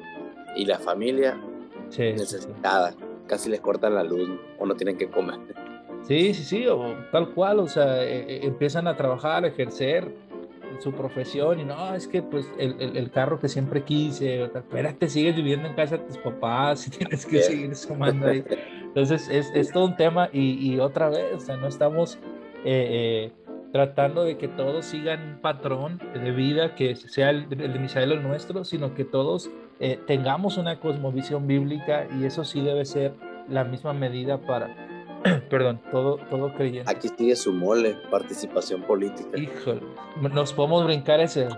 [0.55, 1.39] y la familia
[1.97, 2.93] necesitada.
[3.27, 5.39] Casi les cortan la luz o no tienen que comer.
[6.03, 10.13] Sí, sí, sí, o tal cual, o sea, e, e, empiezan a trabajar, a ejercer
[10.79, 15.35] su profesión y no, es que pues el, el, carro que siempre quise, espérate, sigues
[15.35, 18.43] viviendo en casa de tus papás y tienes que seguir sumando ahí.
[18.83, 22.19] Entonces es, es, todo un tema y, y, otra vez, o sea, no estamos
[22.63, 23.31] eh, eh,
[23.77, 28.11] tratando de que todos sigan un patrón de vida que sea el, el de Misael
[28.11, 32.85] o el nuestro, sino que todos eh, tengamos una cosmovisión bíblica y eso sí debe
[32.85, 33.13] ser
[33.47, 34.75] la misma medida para,
[35.51, 36.91] perdón, todo, todo creyente.
[36.91, 39.37] Aquí sigue su mole, participación política.
[39.37, 39.81] Híjole,
[40.33, 41.49] nos podemos brincar ese.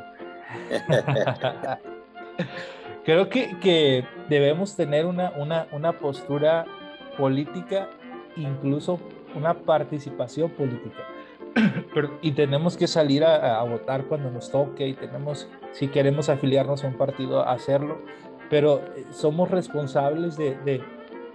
[3.05, 6.65] Creo que, que debemos tener una, una, una postura
[7.17, 7.87] política,
[8.35, 8.99] incluso
[9.35, 10.99] una participación política.
[12.21, 16.87] y tenemos que salir a, votar cuando nos toque y tenemos, si queremos afiliarnos a
[16.87, 17.99] un partido, hacerlo,
[18.49, 20.81] pero eh, somos responsables de, de,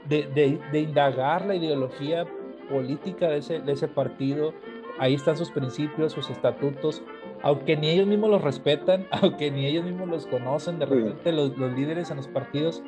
[0.09, 2.27] de, de indagar la ideología
[2.71, 4.55] política de ese, de ese partido.
[4.99, 7.03] Ahí están sus principios, sus estatutos,
[7.43, 11.57] aunque ni ellos mismos los respetan, aunque ni ellos mismos los conocen, de repente los,
[11.57, 12.83] los líderes en los partidos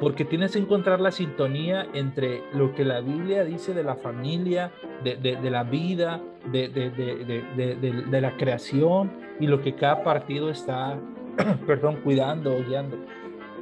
[0.00, 4.70] porque tienes que encontrar la sintonía entre lo que la Biblia dice de la familia,
[5.02, 6.20] de, de, la vida,
[6.52, 10.98] de, de, la creación y lo que cada partido está,
[11.66, 12.96] perdón, cuidando o guiando.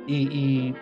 [0.07, 0.75] Y, y,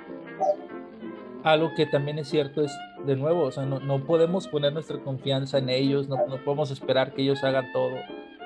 [1.44, 2.72] algo que también es cierto es,
[3.04, 6.70] de nuevo, o sea, no, no podemos poner nuestra confianza en ellos, no, no, podemos
[6.70, 7.96] esperar que ellos hagan todo,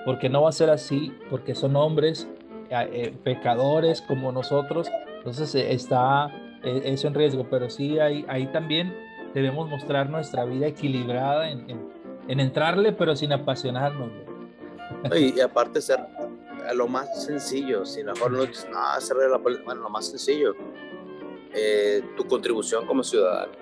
[0.05, 2.29] porque no va a ser así, porque son hombres,
[2.71, 6.29] eh, eh, pecadores como nosotros, entonces eh, está
[6.62, 8.94] eso en riesgo, pero sí ahí, ahí también
[9.35, 11.66] debemos mostrar nuestra vida equilibrada en,
[12.29, 14.11] en, entrarle, pero sin apasionarnos.
[15.14, 16.01] Y, aparte ser
[16.75, 20.55] lo más sencillo, si mejor no, no hacer la bueno, lo más sencillo,
[21.55, 23.53] eh, tu contribución como ciudadano.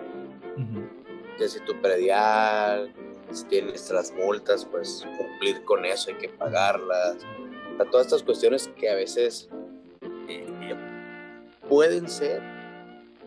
[1.37, 2.91] Que si tu predial,
[3.31, 7.19] si tienes las multas, pues cumplir con eso, hay que pagarlas.
[7.91, 9.51] todas estas cuestiones que a veces
[10.29, 10.75] eh,
[11.69, 12.56] pueden ser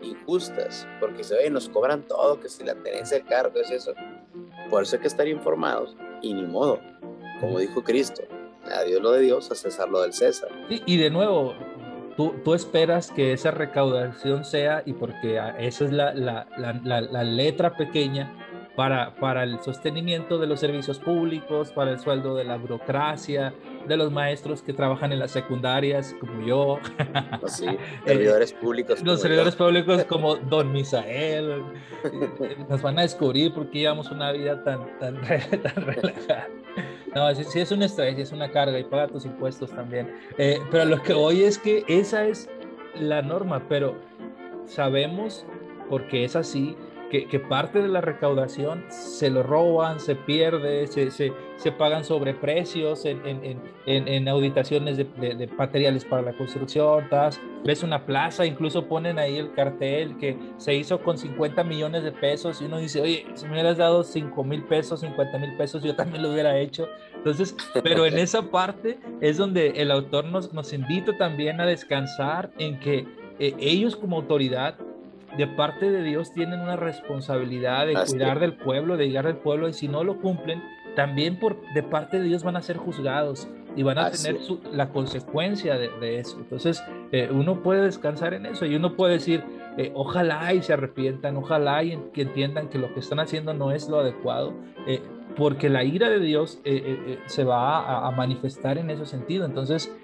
[0.02, 3.92] injustas, porque se ve, nos cobran todo, que si la tenencia del cargo es eso.
[4.68, 6.80] Por eso hay que estar informados y ni modo,
[7.40, 8.22] como dijo Cristo,
[8.64, 10.50] a Dios lo de Dios, a César lo del César.
[10.68, 11.54] y de nuevo,
[12.16, 17.24] tú, tú, esperas que esa recaudación sea, y porque esa es la, la, la, la
[17.24, 18.36] letra pequeña,
[18.76, 23.52] para, para el sostenimiento de los servicios públicos, para el sueldo de la burocracia,
[23.86, 26.78] de los maestros que trabajan en las secundarias, como yo.
[27.46, 27.66] Sí,
[28.06, 29.02] servidores públicos.
[29.02, 31.62] Los servidores públicos como Don Misael.
[32.68, 35.20] Nos van a descubrir porque llevamos una vida tan, tan,
[35.62, 36.48] tan relajada.
[37.14, 40.14] No, sí, es un estrés, es una carga y paga tus impuestos también.
[40.38, 42.48] Eh, pero lo que hoy es que esa es
[42.94, 43.96] la norma, pero
[44.66, 45.44] sabemos,
[45.88, 46.76] porque es así,
[47.10, 53.04] que, parte de la recaudación se lo roban, se pierde, se, se, se pagan sobreprecios
[53.04, 57.08] en, en, en, en auditaciones de, de, materiales para la construcción,
[57.64, 62.12] ves una plaza, incluso ponen ahí el cartel que se hizo con 50 millones de
[62.12, 65.82] pesos y uno dice, oye, si me hubieras dado 5 mil pesos, 50 mil pesos,
[65.82, 66.88] yo también lo hubiera hecho.
[67.16, 72.50] Entonces, pero en esa parte es donde el autor nos, nos invita también a descansar
[72.58, 73.06] en que
[73.40, 74.76] eh, ellos como autoridad
[75.36, 79.68] de parte de Dios tienen una responsabilidad de cuidar del pueblo, de llegar al pueblo,
[79.68, 80.62] y si no lo cumplen,
[80.96, 84.40] también por, de parte de Dios van a ser juzgados y van a tener
[84.72, 86.38] la consecuencia de, eso.
[86.38, 89.44] Entonces, eh, uno puede descansar en eso y uno puede decir,
[89.76, 93.70] eh, ojalá y se arrepientan, ojalá y que entiendan que lo que están haciendo no
[93.70, 94.52] es lo adecuado,
[94.86, 95.00] eh,
[95.36, 96.60] porque la ira de Dios
[97.26, 99.46] se va a, a, manifestar en ese sentido.
[99.46, 99.94] Entonces,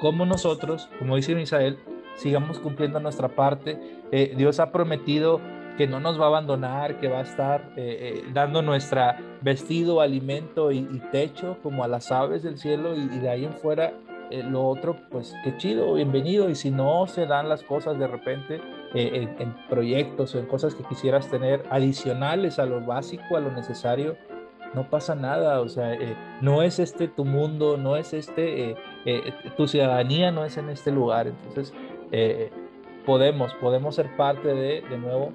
[0.00, 1.76] como nosotros, como dice Misael,
[2.16, 3.78] sigamos cumpliendo nuestra parte.
[4.12, 5.40] Eh, Dios ha prometido
[5.76, 10.00] que no nos va a abandonar, que va a estar eh, eh, dando nuestra vestido,
[10.00, 13.92] alimento y, techo como a las aves del cielo y, de ahí en fuera
[14.30, 16.48] lo otro, pues qué chido, bienvenido.
[16.48, 18.60] Y si no se dan las cosas de repente
[18.94, 23.52] en, en, proyectos o en cosas que quisieras tener adicionales a lo básico, a lo
[23.52, 24.16] necesario,
[24.74, 25.96] no pasa nada, o sea,
[26.40, 28.74] no es este tu mundo, no es este,
[29.56, 31.72] tu ciudadanía no es en este lugar, entonces
[32.16, 32.50] eh,
[33.04, 35.32] podemos, podemos ser parte de, de nuevo,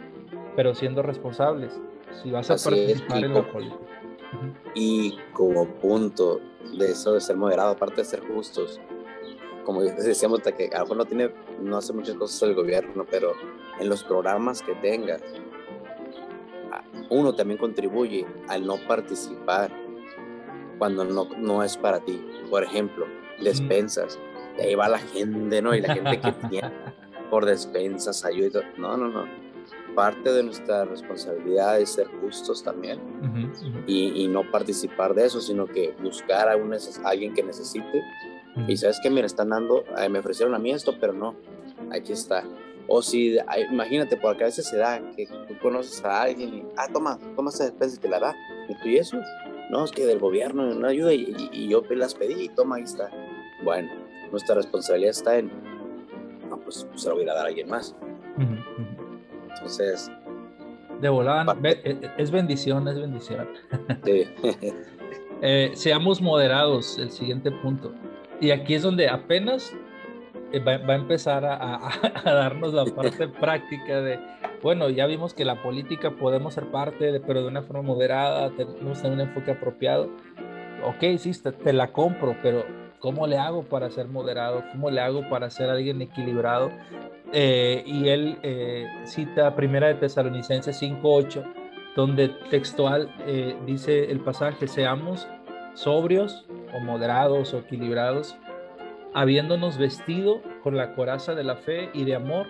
[0.56, 1.78] pero siendo responsables.
[2.24, 3.84] Si vas a participar en la política.
[4.76, 6.40] Y como punto
[6.78, 8.80] de eso de ser moderado, aparte de ser justos,
[9.66, 13.34] como decíamos, que a lo mejor no tiene, no hace muchas cosas el gobierno, pero
[13.78, 15.18] en los programas que tenga,
[17.10, 19.70] uno también contribuye al no participar
[20.78, 22.26] cuando no, no es para ti.
[22.50, 23.06] Por ejemplo,
[23.42, 24.18] despensas
[24.60, 25.74] y ahí va la gente, ¿no?
[25.76, 26.72] Y la gente que tiene.
[27.30, 28.62] por despensas, ayuda.
[28.78, 29.26] No, no, no.
[29.96, 33.00] Parte de nuestra responsabilidad es ser justos también
[33.88, 38.04] Y, no participar de eso, sino que buscar a, un, alguien que necesite.
[38.68, 41.36] Y sabes que, mira, están dando, me ofrecieron a mí esto, pero no,
[41.92, 42.44] aquí está.
[42.88, 43.38] O si,
[43.72, 47.52] imagínate, porque a veces se da que tú conoces a alguien y, ah, toma, toma
[47.52, 48.36] esa despensa y te la da.
[48.68, 49.18] ¿Y tú y eso?
[49.70, 52.84] No, es que del gobierno no ayuda y, y, yo las pedí y toma, ahí
[52.84, 53.12] está.
[53.64, 53.90] Bueno,
[54.32, 55.52] nuestra responsabilidad está en,
[56.50, 57.96] no, pues se lo voy a dar a alguien más.
[59.50, 60.12] Entonces...
[61.02, 63.48] De volada, e, e, es bendición, es bendición.
[64.06, 64.28] Sí.
[65.42, 67.94] Eh, seamos moderados, el siguiente punto.
[68.42, 69.74] Y aquí es donde apenas
[70.52, 71.92] eh, va, a empezar a,
[72.24, 74.20] darnos la parte práctica de,
[74.62, 78.52] bueno, ya vimos que la política podemos ser parte, de, pero de una forma moderada,
[78.52, 80.10] tenemos un enfoque apropiado.
[80.84, 82.66] Ok, sí, te, la compro, pero
[83.00, 84.64] ¿cómo le hago para ser moderado?
[84.72, 86.72] ¿Cómo le hago para ser alguien equilibrado?
[87.34, 91.44] Eh, y él eh, cita Primera de Tesalonicenses 5.8,
[91.96, 93.12] donde textual
[93.66, 95.28] dice el pasaje, seamos
[95.74, 98.38] sobrios o moderados o equilibrados
[99.14, 102.48] habiéndonos vestido con la coraza de la fe y de amor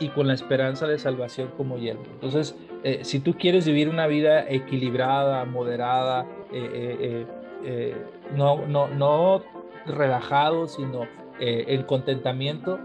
[0.00, 2.04] y con la esperanza de salvación como yelmo.
[2.12, 7.26] Entonces, eh, si tú quieres vivir una vida equilibrada, moderada, eh,
[7.64, 7.96] eh,
[8.36, 9.42] no, no, no
[9.88, 11.06] relajado, sino
[11.40, 12.80] en contentamiento,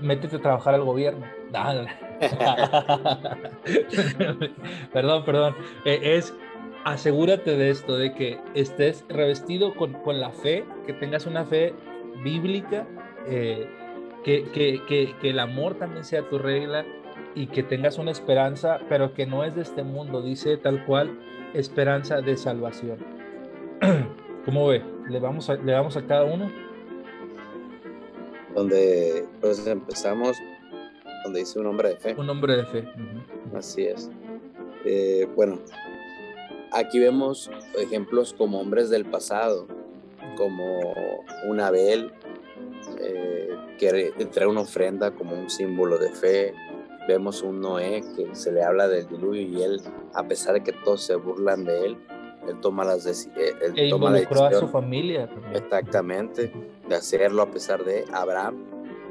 [0.00, 1.26] métete a trabajar al gobierno.
[4.92, 5.56] perdón, perdón.
[5.84, 6.32] es
[6.84, 11.74] asegúrate de esto, de que estés revestido con, con la fe, que tengas una fe
[12.22, 12.86] bíblica,
[13.26, 13.68] eh,
[14.24, 16.84] que, que, que, el amor también sea tu regla
[17.34, 21.18] y que tengas una esperanza, pero que no es de este mundo, dice tal cual,
[21.54, 22.98] esperanza de salvación.
[24.44, 24.82] ¿Cómo ve?
[25.10, 26.48] ¿Le vamos a, le damos a cada uno?
[28.54, 30.36] Donde pues empezamos,
[31.24, 32.14] donde dice un hombre de fe.
[32.16, 32.84] Un hombre de fe.
[33.52, 34.08] Así es.
[34.84, 35.58] Eh, bueno,
[36.72, 39.66] aquí vemos ejemplos como hombres del pasado,
[40.36, 40.78] como
[41.48, 42.12] un Abel
[43.00, 46.54] eh, que trae una ofrenda como un símbolo de fe.
[47.08, 49.80] Vemos un Noé que se le habla del diluvio y él,
[50.14, 51.96] a pesar de que todos se burlan de él,
[52.48, 53.54] él toma las decisiones.
[53.76, 55.28] E toma a su familia.
[55.52, 56.52] Exactamente,
[56.88, 58.64] de hacerlo a pesar de Abraham,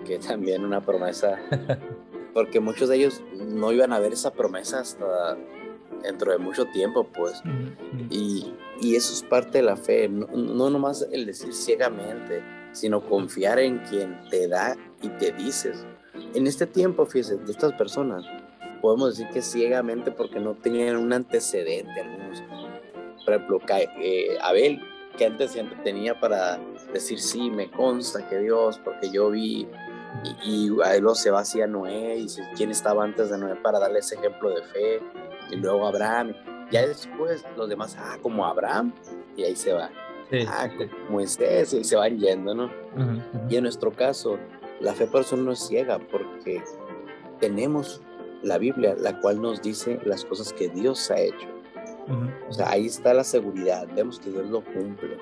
[0.05, 1.39] que también una promesa,
[2.33, 5.37] porque muchos de ellos no iban a ver esa promesa hasta
[6.03, 7.41] dentro de mucho tiempo, pues.
[8.09, 13.01] Y, y, eso es parte de la fe, no, no nomás el decir ciegamente, sino
[13.01, 15.85] confiar en quien te da y te dices.
[16.33, 18.25] En este tiempo, fíjese, de estas personas,
[18.81, 22.43] podemos decir que ciegamente porque no tenían un antecedente algunos.
[23.25, 23.61] Por ejemplo,
[24.01, 24.81] eh, Abel,
[25.17, 26.59] ¿qué antecedente tenía para
[26.93, 29.67] decir, sí, me consta que Dios, porque yo vi,
[30.43, 33.99] y, y luego se va hacia Noé, y quién estaba antes de Noé para darle
[33.99, 35.01] ese ejemplo de fe,
[35.51, 36.33] y luego Abraham,
[36.71, 38.93] ya después los demás, ah, como Abraham,
[39.35, 39.89] y ahí se va.
[40.47, 42.71] ah, como Moisés, y se van yendo, ¿no?
[43.49, 44.37] Y en nuestro caso,
[44.79, 46.63] la fe por eso no es ciega, porque
[47.39, 48.01] tenemos
[48.43, 51.47] la Biblia, la cual nos dice las cosas que Dios ha hecho.
[52.47, 55.17] O sea, ahí está la seguridad, vemos que Dios lo cumple.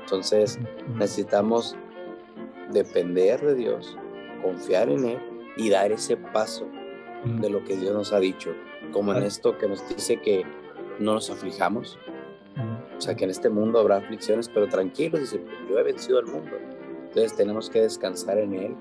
[0.00, 0.58] Entonces,
[0.96, 1.76] necesitamos
[2.70, 3.96] depender de Dios,
[4.42, 5.18] confiar en Él
[5.56, 6.66] y dar ese paso
[7.24, 8.52] de lo que Dios nos ha dicho
[8.92, 10.44] como en esto que nos dice que
[11.00, 11.98] no nos aflijamos.
[12.96, 16.18] O sea, que en este mundo habrá aflicciones, pero tranquilos, dice, pues yo he vencido
[16.18, 16.56] al mundo.
[17.08, 18.76] Entonces tenemos que descansar en Él.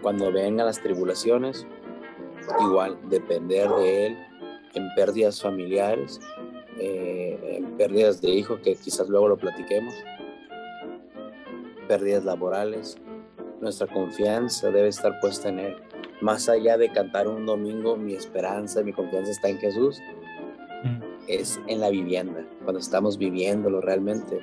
[0.00, 1.66] Cuando vengan las tribulaciones,
[2.60, 4.18] igual, depender de Él
[4.74, 6.20] en pérdidas familiares,
[6.78, 9.94] eh, en pérdidas de hijos, que quizás luego lo platiquemos,
[11.88, 12.98] pérdidas laborales.
[13.60, 15.76] Nuestra confianza debe estar puesta en Él
[16.24, 20.00] más allá de cantar un domingo, mi esperanza, mi confianza está en Jesús,
[20.82, 21.02] mm.
[21.28, 24.40] es en la vivienda, cuando estamos viviéndolo realmente.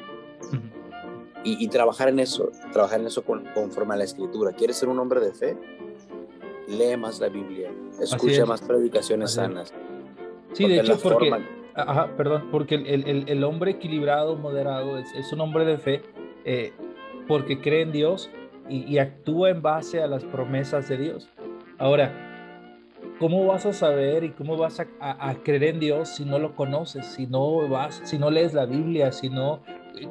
[1.44, 4.52] y, trabajar en eso, trabajar en eso conforme a la escritura.
[4.52, 5.58] ¿Quieres ser un hombre de fe?
[6.68, 9.74] Lee más la Biblia, escucha más predicaciones sanas.
[10.54, 11.32] Sí, de hecho, porque,
[11.74, 16.02] ajá, perdón, porque el, el, el, hombre equilibrado, moderado, es, es un hombre de fe
[16.46, 16.74] eh,
[17.28, 18.30] porque cree en Dios
[18.70, 21.30] y, y, actúa en base a las promesas de Dios.
[21.78, 22.32] Ahora,
[23.22, 27.06] ¿cómo vas a saber y cómo vas a, creer en Dios si no lo conoces,
[27.06, 29.62] si no vas, si no lees la Biblia, si no,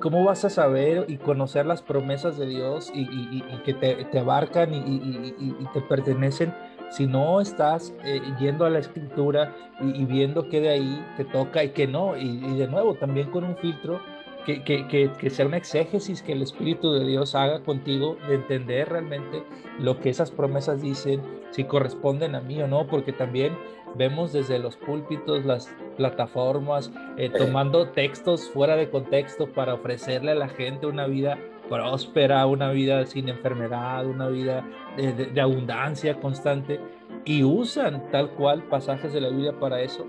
[0.01, 5.67] cómo vas a saber y conocer las promesas de Dios y, que te, abarcan y,
[5.73, 6.55] te pertenecen
[6.91, 11.65] si no estás eh, yendo a la escritura y, viendo que de ahí te toca
[11.65, 12.17] y que no?
[12.17, 14.01] Y, de nuevo, también con un filtro
[14.45, 14.87] que, que,
[15.19, 19.45] que, sea una exégesis que el Espíritu de Dios haga contigo de entender realmente
[19.79, 23.57] lo que esas promesas dicen, si corresponden a mí o no, porque también
[23.95, 30.37] vemos desde los púlpitos, las plataformas, eh, tomando textos fuera de contexto para ofrecerle a
[30.37, 31.39] la gente una vida
[31.71, 36.81] próspera, una vida sin enfermedad, una vida de, de abundancia constante,
[37.25, 40.07] y usan tal cual pasajes de la Biblia para eso,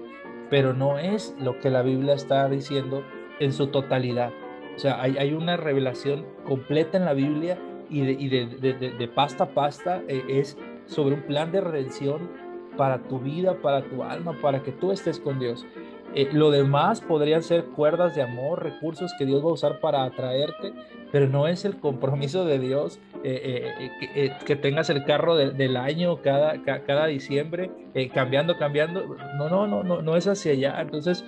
[0.50, 3.04] pero no es lo que la Biblia está diciendo
[3.40, 4.34] en su totalidad.
[4.76, 7.58] O sea, hay, hay una revelación completa en la Biblia
[7.90, 12.30] y de, y de, de, pasta a pasta eh, es sobre un plan de redención
[12.78, 15.66] para tu vida, para tu alma, para que tú estés con Dios.
[16.14, 20.04] Eh, lo demás podrían ser cuerdas de amor, recursos que Dios va a usar para
[20.04, 20.74] atraerte,
[21.12, 26.22] pero no es el compromiso de Dios eh, eh, que, tengas el carro del año
[26.22, 27.72] cada, diciembre,
[28.14, 29.16] cambiando, cambiando.
[29.38, 30.82] No, no, no, no, no es hacia allá.
[30.82, 31.26] Entonces,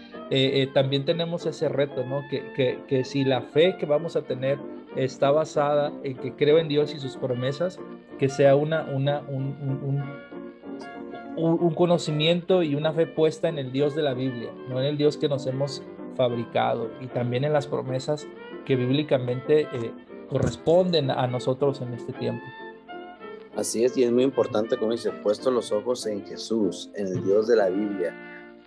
[0.73, 2.23] también tenemos ese reto, ¿no?
[2.29, 4.57] Que, si la fe que vamos a tener
[4.95, 7.79] está basada en que creo en Dios y sus promesas,
[8.19, 9.43] que sea una, una, un
[9.83, 10.03] un,
[11.75, 15.17] conocimiento y una fe puesta en el Dios de la Biblia, no en el Dios
[15.17, 15.83] que nos hemos
[16.15, 18.27] fabricado y también en las promesas
[18.65, 19.91] que bíblicamente eh,
[20.29, 22.43] corresponden a nosotros en este tiempo.
[23.55, 27.23] Así es, y es muy importante, como dice, puesto los ojos en Jesús, en el
[27.23, 28.15] Dios de la Biblia,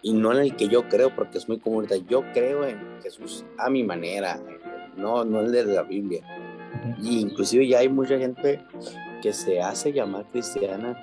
[0.03, 3.45] y no en el que yo creo, porque es muy común, yo creo en Jesús
[3.59, 4.41] a mi manera,
[4.97, 6.23] no, no el de la Biblia.
[7.03, 8.65] Y inclusive ya hay mucha gente
[9.23, 11.01] que se hace llamar cristiana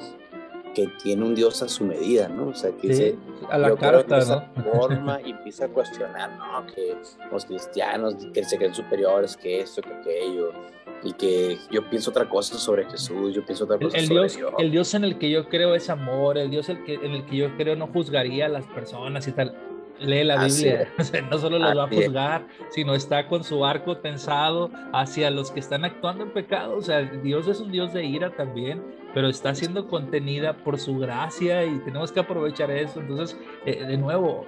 [0.73, 2.49] que tiene un Dios a su medida, ¿no?
[2.49, 3.15] O sea, que dice,
[3.49, 4.19] a la carta,
[4.55, 4.63] ¿no?
[4.73, 6.65] forma y empieza a cuestionar, ¿no?
[6.67, 6.95] Que
[7.31, 10.51] los cristianos que se creen superiores, que esto, que aquello,
[11.03, 14.53] y que yo pienso otra cosa sobre Jesús, yo pienso otra cosa el, sobre Dios,
[14.57, 17.25] El Dios en el que yo creo es amor, el Dios el que, en el
[17.25, 19.55] que yo creo no juzgaría a las personas y tal
[19.99, 20.87] lee la Biblia,
[21.31, 25.59] no solo los va a juzgar, sino está con su arco tensado hacia los que
[25.59, 26.77] están actuando en pecado.
[26.77, 28.83] O sea, Dios es un Dios de ira también,
[29.13, 32.99] pero está siendo contenida por su gracia y tenemos que aprovechar eso.
[32.99, 34.45] Entonces, eh, de nuevo,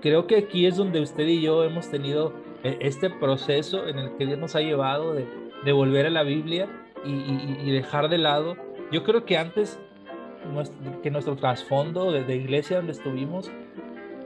[0.00, 2.32] creo que aquí es donde usted y yo hemos tenido
[2.62, 5.26] eh, este proceso en el que Dios nos ha llevado de,
[5.64, 6.68] de volver a la Biblia
[7.04, 8.56] y, dejar de lado.
[8.90, 9.80] Yo creo que antes
[11.02, 13.50] que nuestro trasfondo de, de iglesia donde estuvimos,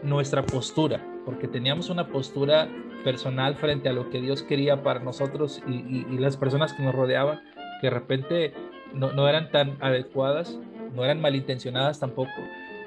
[0.03, 2.69] nuestra postura, porque teníamos una postura
[3.05, 7.41] personal frente a lo que Dios quería para nosotros y, las personas que nos rodeaban,
[7.81, 8.55] que de repente
[8.93, 10.59] no, eran tan adecuadas,
[10.95, 12.33] no eran malintencionadas tampoco,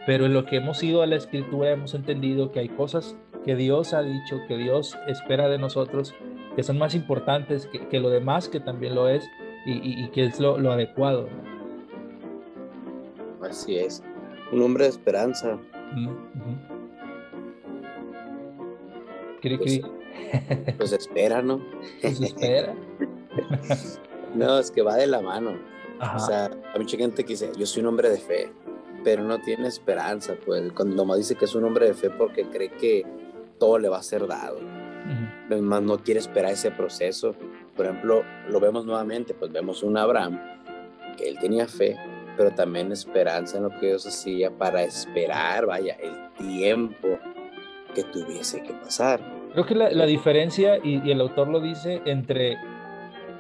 [0.05, 3.55] pero en lo que hemos ido a la escritura hemos entendido que hay cosas que
[3.55, 6.13] Dios ha dicho, que Dios espera de nosotros,
[6.55, 9.23] que son más importantes que, lo demás, que también lo es,
[9.65, 11.29] y, que es lo, adecuado.
[13.41, 14.03] Así es,
[14.51, 15.57] un hombre de esperanza.
[19.41, 19.81] Pues,
[20.77, 21.63] pues, espera, ¿no?
[22.01, 22.73] Pues espera.
[24.35, 25.57] no, es que va de la mano.
[26.15, 28.51] O sea, hay mucha gente que dice, yo soy un hombre de fe,
[29.03, 32.43] pero no tiene esperanza, pues cuando nomás dice que es un hombre de fe porque
[32.45, 33.05] cree que
[33.57, 34.59] todo le va a ser dado.
[35.49, 37.33] Más no quiere esperar ese proceso.
[37.75, 40.39] Por ejemplo, lo vemos nuevamente, pues vemos un Abraham
[41.17, 41.97] que él tenía fe,
[42.37, 47.19] pero también esperanza en lo que Dios hacía para esperar, vaya, el tiempo
[47.99, 49.19] que tuviese que pasar.
[49.53, 52.57] Creo que la, diferencia, y, el autor lo dice, entre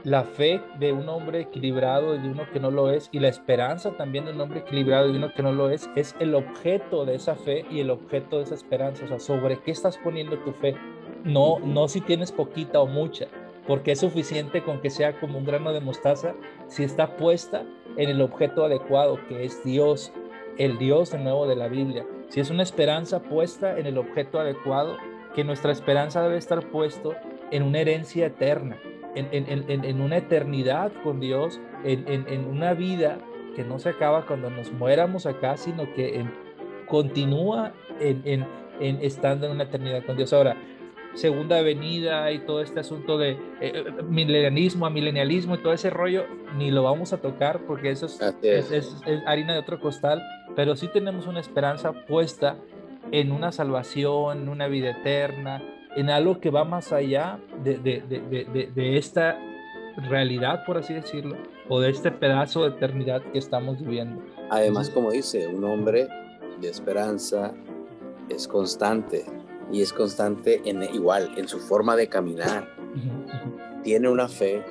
[0.03, 3.27] la fe de un hombre equilibrado y de uno que no lo es, y la
[3.27, 6.35] esperanza también de un hombre equilibrado y de uno que no lo es, es el
[6.35, 9.05] objeto de esa fe y el objeto de esa esperanza.
[9.05, 10.75] O sea, sobre qué estás poniendo tu fe.
[11.23, 13.27] No, no si tienes poquita o mucha,
[13.67, 16.33] porque es suficiente con que sea como un grano de mostaza
[16.67, 17.65] si está puesta
[17.97, 20.11] en el objeto adecuado, que es Dios,
[20.59, 24.39] el Dios de nuevo de la Biblia si es una esperanza puesta en el objeto
[24.39, 24.97] adecuado,
[25.35, 27.15] que nuestra esperanza debe estar puesto
[27.51, 28.77] en una herencia eterna,
[29.15, 33.17] en, una eternidad con Dios, en, una vida
[33.55, 36.23] que no se acaba cuando nos muéramos acá, sino que
[36.87, 38.45] continúa en,
[38.79, 40.31] estando en una eternidad con Dios.
[40.31, 40.55] Ahora,
[41.15, 45.89] segunda venida y todo este asunto de eh, eh, milenialismo a milenialismo y todo ese
[45.89, 46.25] rollo,
[46.57, 48.95] ni lo vamos a tocar porque eso es, es,
[49.25, 50.21] harina de otro costal,
[50.55, 52.57] pero sí tenemos una esperanza puesta
[53.11, 55.63] en una salvación, en una vida eterna,
[55.95, 59.39] en algo que va más allá de, de, de, de esta
[60.07, 61.35] realidad, por así decirlo,
[61.67, 64.21] o de este pedazo de eternidad que estamos viviendo.
[64.49, 66.07] Además, como dice, un hombre
[66.59, 67.53] de esperanza
[68.29, 69.25] es constante,
[69.71, 72.75] y es constante en igual, en su forma de caminar.
[73.83, 74.63] Tiene una fe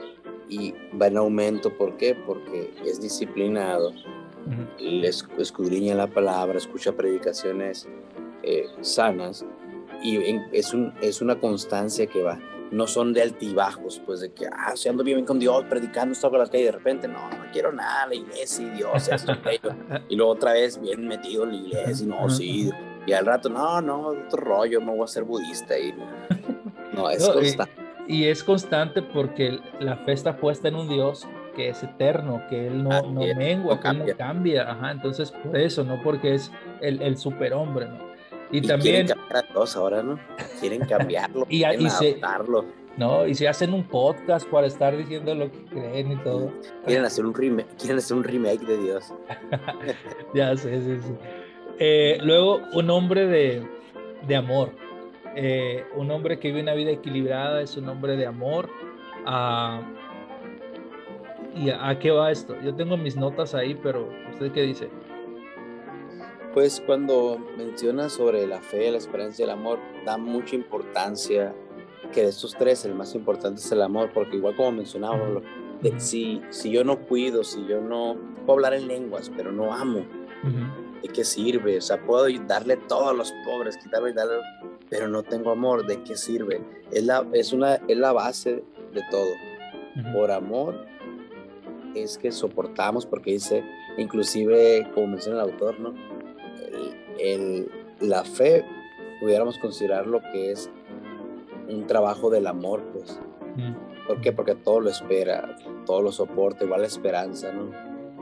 [0.48, 1.76] y va en aumento.
[1.76, 2.14] ¿Por qué?
[2.14, 3.92] Porque es disciplinado,
[5.38, 7.88] escudriña la palabra, escucha predicaciones
[8.42, 9.44] eh, sanas
[10.02, 10.18] y
[10.52, 12.38] es, un, es una constancia que va.
[12.70, 16.30] no son de altibajos, pues de que, ah, si ando bien con Dios, predicando, estoy
[16.30, 19.32] por las calles, y de repente, no, no quiero nada, la iglesia y Dios, esto,
[20.08, 22.70] y luego otra vez bien metido en la iglesia, y no, sí,
[23.06, 25.94] y al rato, no, no, otro rollo, me voy a ser budista, y
[26.92, 27.72] no, es constante.
[28.06, 32.68] Y, es constante porque la fe está puesta en un Dios que es eterno, que
[32.68, 37.02] Él no, no mengua, que no cambia, ajá, entonces por eso, no porque es el,
[37.02, 38.08] el superhombre, ¿no?
[38.50, 39.06] Y, también...
[39.06, 40.18] Quieren cambiar a todos ahora, ¿no?
[40.60, 42.64] Quieren cambiarlo, y, quieren y adaptarlo.
[42.96, 46.52] no, y se hacen un podcast para estar diciendo lo que creen y todo.
[46.86, 49.12] Quieren hacer un remake, quieren hacer un remake de Dios.
[50.34, 51.14] ya sé, sí, sí.
[51.78, 53.62] Eh, luego, un hombre de,
[54.26, 54.70] de amor.
[55.36, 58.68] Eh, un hombre que vive una vida equilibrada es un hombre de amor.
[59.26, 59.80] Ah,
[61.54, 62.60] ¿Y a, qué va esto?
[62.62, 64.88] Yo tengo mis notas ahí, pero ¿usted qué dice?
[66.54, 71.54] Pues cuando menciona sobre la fe, la esperanza y el amor, da mucha importancia
[72.12, 75.20] que de estos tres el más importante es el amor, porque igual como mencionaba,
[75.98, 78.16] si, si yo no cuido, si yo no
[78.46, 80.04] puedo hablar en lenguas, pero no amo,
[81.02, 81.78] ¿de qué sirve?
[81.78, 84.36] O sea, puedo darle todo a los pobres, quitarle y darle,
[84.88, 86.60] pero no tengo amor, ¿de qué sirve?
[86.90, 89.30] Es la, es una, es la base de todo.
[90.12, 90.86] Por amor
[91.94, 93.64] es que soportamos, porque dice,
[93.96, 95.94] inclusive, como menciona el autor, ¿no?
[97.18, 97.70] el,
[98.00, 98.64] la fe
[99.20, 100.70] pudiéramos considerar lo que es
[101.68, 103.20] un trabajo del amor, pues.
[104.06, 104.32] ¿Por qué?
[104.32, 107.70] Porque todo lo espera, todo lo soporta, igual la esperanza, ¿no?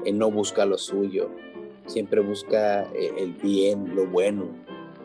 [0.05, 1.31] Él no busca lo suyo,
[1.87, 4.49] siempre busca eh, el bien, lo bueno,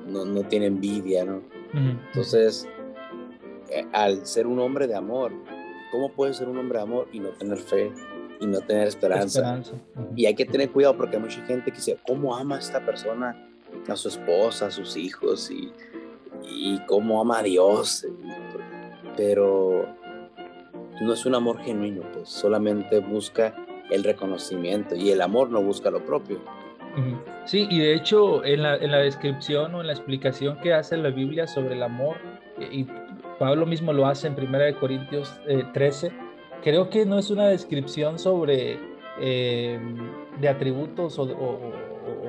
[0.07, 1.41] no, no tiene envidia, ¿no?
[1.73, 2.67] Entonces,
[3.69, 5.31] eh, al ser un hombre de amor,
[5.91, 7.91] ¿cómo puede ser un hombre de amor y no tener fe
[8.41, 9.61] y no tener esperanza?
[10.15, 12.85] Y hay que tener cuidado porque hay mucha gente que dice, ¿cómo ama a esta
[12.85, 13.47] persona?
[13.87, 15.71] a su esposa, a sus hijos y,
[16.43, 18.07] y cómo ama a Dios.
[19.17, 19.87] Pero
[21.01, 23.55] no es un amor genuino, pues solamente busca
[23.89, 26.39] el reconocimiento y el amor no busca lo propio.
[27.45, 30.97] Sí, y de hecho en la, en la descripción o en la explicación que hace
[30.97, 32.17] la Biblia sobre el amor,
[32.59, 32.85] y
[33.39, 35.39] Pablo mismo lo hace en 1 Corintios
[35.73, 36.11] 13, eh,
[36.63, 38.79] creo que no es una descripción sobre
[39.19, 39.79] eh,
[40.39, 41.27] de atributos o,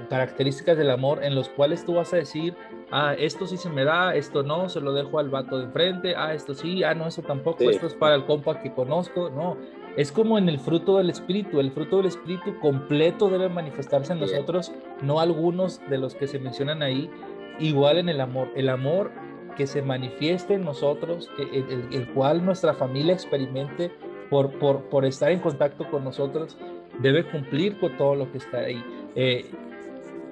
[0.09, 2.55] características del amor en los cuales tú vas a decir,
[2.91, 6.15] ah, esto sí se me da, esto no, se lo dejo al vato de enfrente,
[6.17, 9.57] ah, esto sí, ah, no, eso tampoco, esto es para el compa que conozco, no.
[9.97, 14.21] Es como en el fruto del Espíritu, el fruto del Espíritu completo debe manifestarse en
[14.21, 14.73] nosotros,
[15.03, 17.11] no algunos de los que se mencionan ahí,
[17.59, 18.49] igual en el amor.
[18.57, 19.11] El amor
[19.57, 21.43] que se manifieste en nosotros, que,
[21.91, 23.91] el, cual nuestra familia experimente
[24.31, 26.57] por, por, por, estar en contacto con nosotros,
[27.01, 28.83] debe cumplir con todo lo que está ahí.
[29.15, 29.51] Eh,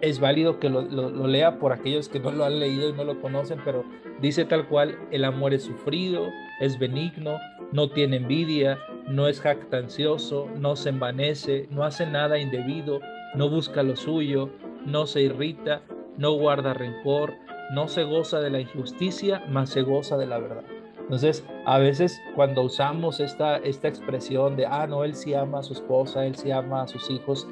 [0.02, 0.82] es válido que lo,
[1.26, 3.84] lea por aquellos que no lo han leído y no lo conocen, pero
[4.20, 6.28] dice tal cual, el amor es sufrido,
[6.60, 7.38] es benigno,
[7.72, 8.78] no tiene envidia,
[9.08, 13.00] no es jactancioso, no se envanece, no hace nada indebido,
[13.34, 14.50] no busca lo suyo,
[14.86, 15.82] no se irrita,
[16.16, 17.34] no guarda rencor,
[17.72, 20.64] no se goza de la injusticia, mas se goza de la verdad.
[20.98, 25.62] Entonces, a veces cuando usamos esta, esta expresión de, ah, no, él sí ama a
[25.62, 27.48] su esposa, él sí ama a sus hijos,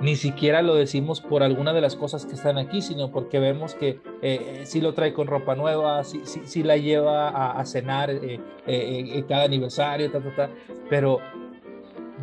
[0.00, 3.74] ni siquiera lo decimos por alguna de las cosas que están aquí, sino porque vemos
[3.74, 8.40] que eh, sí lo trae con ropa nueva, sí, sí, la lleva a, cenar eh,
[8.66, 10.10] eh, en cada aniversario,
[10.88, 11.18] pero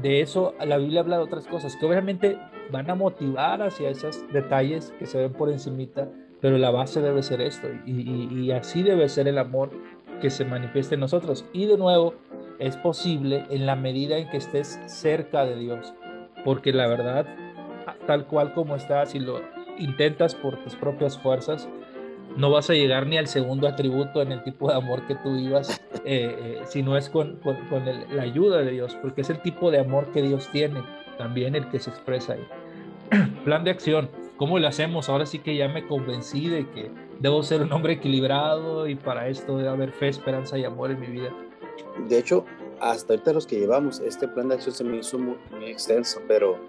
[0.01, 2.37] de eso la Biblia habla de otras cosas que obviamente
[2.71, 6.07] van a motivar hacia esos detalles que se ven por encimita,
[6.41, 9.71] pero la base debe ser esto y, y así debe ser el amor
[10.21, 11.45] que se manifieste en nosotros.
[11.51, 12.13] Y de nuevo,
[12.59, 15.93] es posible en la medida en que estés cerca de Dios,
[16.43, 17.25] porque la verdad
[18.05, 19.41] tal cual como estás y lo
[19.77, 21.67] intentas por tus propias fuerzas,
[22.37, 25.35] no vas a llegar ni al segundo atributo en el tipo de amor que tú
[25.35, 29.41] vivas, eh, eh, si no es con, con, la ayuda de Dios, porque es el
[29.41, 30.83] tipo de amor que Dios tiene,
[31.17, 32.47] también el que se expresa ahí.
[33.45, 35.07] Plan de acción, ¿cómo lo hacemos?
[35.07, 39.27] Ahora sí que ya me convencí de que debo ser un hombre equilibrado y para
[39.27, 41.31] esto debe haber fe, esperanza y amor en mi vida.
[42.09, 42.45] De hecho,
[42.81, 46.59] hasta ahorita los que llevamos, este plan de acción se me hizo muy, extenso, pero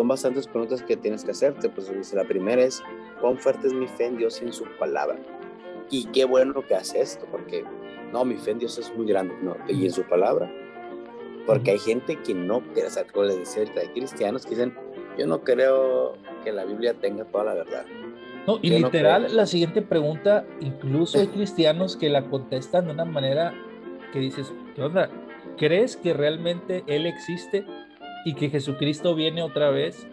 [0.00, 1.68] son bastantes preguntas que tienes que hacerte.
[1.68, 2.82] Pues la primera es,
[3.20, 5.18] ¿cuán fuerte es mi fe en Dios y en su palabra?
[5.90, 7.66] Y qué bueno que hace esto, porque
[8.10, 10.50] no, mi fe en Dios es muy grande, no, y en su palabra.
[11.46, 14.74] Porque hay gente que no quiere hacer, como les decía, hay cristianos que dicen,
[15.18, 17.84] yo no creo que la Biblia tenga toda la verdad.
[18.46, 23.52] No, y literal, la siguiente pregunta, incluso hay cristianos que la contestan de una manera
[24.14, 25.10] que dices, ¿qué onda?
[25.58, 27.66] ¿Crees que realmente Él existe?
[28.24, 30.08] Y que Jesucristo viene otra vez?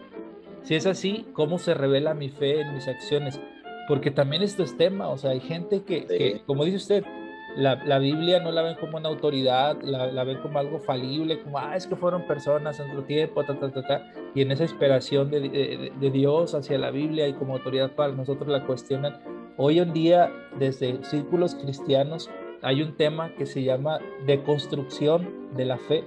[0.62, 3.40] Si es así, ¿cómo se revela mi fe en mis acciones?
[3.88, 7.04] Porque también esto es tema, o sea, hay gente que, como dice usted,
[7.56, 11.74] la, Biblia no la ven como una autoridad, la, ven como algo falible, como, ah,
[11.74, 15.30] es que fueron personas en otro tiempo, ta, ta, ta, ta, y en esa esperación
[15.30, 19.20] de, de, Dios hacia la Biblia y como autoridad para nosotros la cuestionan.
[19.56, 22.30] Hoy en día, desde círculos cristianos,
[22.62, 26.04] hay un tema que se llama deconstrucción de la fe,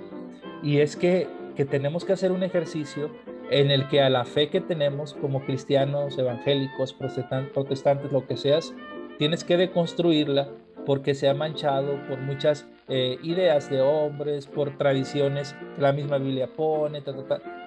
[0.64, 1.28] y es que,
[1.62, 3.12] que tenemos que hacer un ejercicio
[3.52, 8.74] en el que a la fe que tenemos como cristianos, evangélicos, protestantes, lo que seas,
[9.20, 10.50] tienes que deconstruirla
[10.88, 16.18] porque se ha manchado por muchas eh, ideas de hombres, por tradiciones que la misma
[16.18, 17.04] Biblia pone,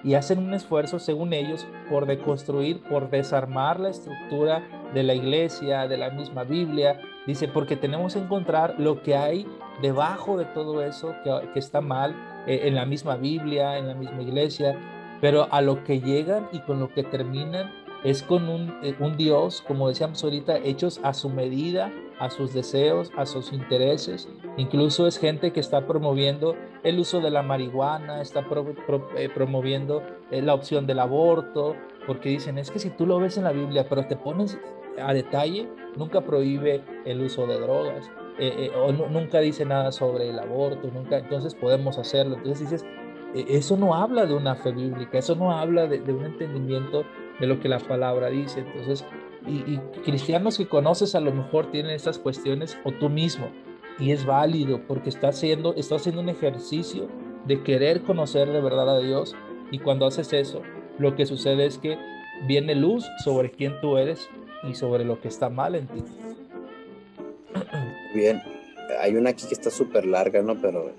[0.03, 5.87] y hacen un esfuerzo, según ellos, por deconstruir, por desarmar la estructura de la iglesia,
[5.87, 6.99] de la misma Biblia.
[7.25, 9.47] Dice, porque tenemos que encontrar lo que hay
[9.81, 12.13] debajo de todo eso que, está mal
[12.47, 14.77] eh, en la misma Biblia, en la misma iglesia,
[15.21, 17.71] pero a lo que llegan y con lo que terminan
[18.03, 22.53] es con un, eh, un Dios, como decíamos ahorita, hechos a su medida, a sus
[22.53, 24.29] deseos, a sus intereses.
[24.57, 28.45] Incluso es gente que está promoviendo el uso de la marihuana, está
[29.17, 31.75] eh, promoviendo la opción del aborto,
[32.05, 34.59] porque dicen, es que si tú lo ves en la Biblia, pero te pones
[35.01, 35.67] a detalle,
[35.97, 38.09] nunca prohíbe el uso de drogas.
[38.37, 42.35] Eh, o nunca dice nada sobre el aborto, nunca, entonces podemos hacerlo.
[42.35, 42.85] Entonces dices,
[43.33, 47.05] eso no habla de una fe bíblica, eso no habla de, de un entendimiento
[47.39, 48.59] de lo que la palabra dice.
[48.61, 49.05] Entonces,
[49.47, 53.49] y, cristianos que conoces a lo mejor tienen estas cuestiones o tú mismo
[53.99, 57.07] y es válido porque está haciendo, está haciendo un ejercicio
[57.45, 59.35] de querer conocer de verdad a Dios
[59.71, 60.61] y cuando haces eso,
[60.97, 61.97] lo que sucede es que
[62.47, 64.27] viene luz sobre quién tú eres
[64.63, 66.03] y sobre lo que está mal en ti.
[68.15, 68.41] Bien,
[69.01, 70.55] hay una aquí que está súper larga, ¿no?
[70.55, 70.91] Pero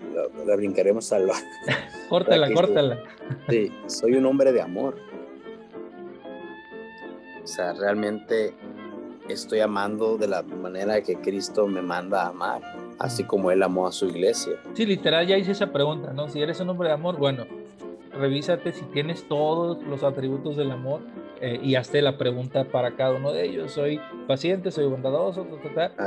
[0.46, 1.30] la, brincaremos al...
[2.10, 3.02] córtala, córtala.
[3.48, 4.96] Sí, soy un hombre de amor.
[7.42, 8.52] O sea, realmente
[9.30, 12.60] estoy amando de la manera que Cristo me manda a amar,
[12.98, 14.54] así como Él amó a su iglesia.
[14.74, 16.28] Sí, literal, ya hice esa pregunta, ¿no?
[16.28, 17.46] Si eres un hombre de amor, bueno,
[18.18, 21.00] revísate si tienes todos los atributos del amor
[21.40, 23.72] eh, y hazte la pregunta para cada uno de ellos.
[23.72, 25.46] Soy paciente, soy bondadoso,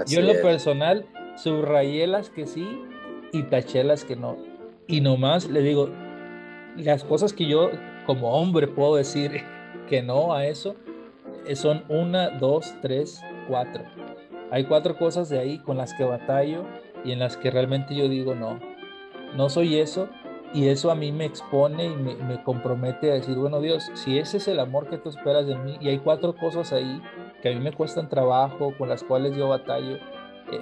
[0.07, 1.05] Yo en lo personal
[1.36, 2.68] subrayé las que sí
[3.32, 4.38] y taché las que no.
[4.88, 5.89] Y nomás le digo,
[6.76, 7.70] las cosas que yo
[8.05, 9.43] como hombre puedo decir
[9.88, 10.76] que no a eso,
[11.45, 13.84] eh, son una, dos, tres, cuatro.
[14.51, 16.66] Hay cuatro cosas de ahí con las que batallo
[17.05, 18.60] y en las que realmente yo digo no,
[19.36, 20.10] no soy eso
[20.53, 24.37] y eso a mí me expone y me, compromete a decir, bueno Dios, si ese
[24.37, 27.01] es el amor que tú esperas de mí y hay cuatro cosas ahí
[27.41, 30.61] que a mí me cuestan trabajo, con las cuales yo batallo eh,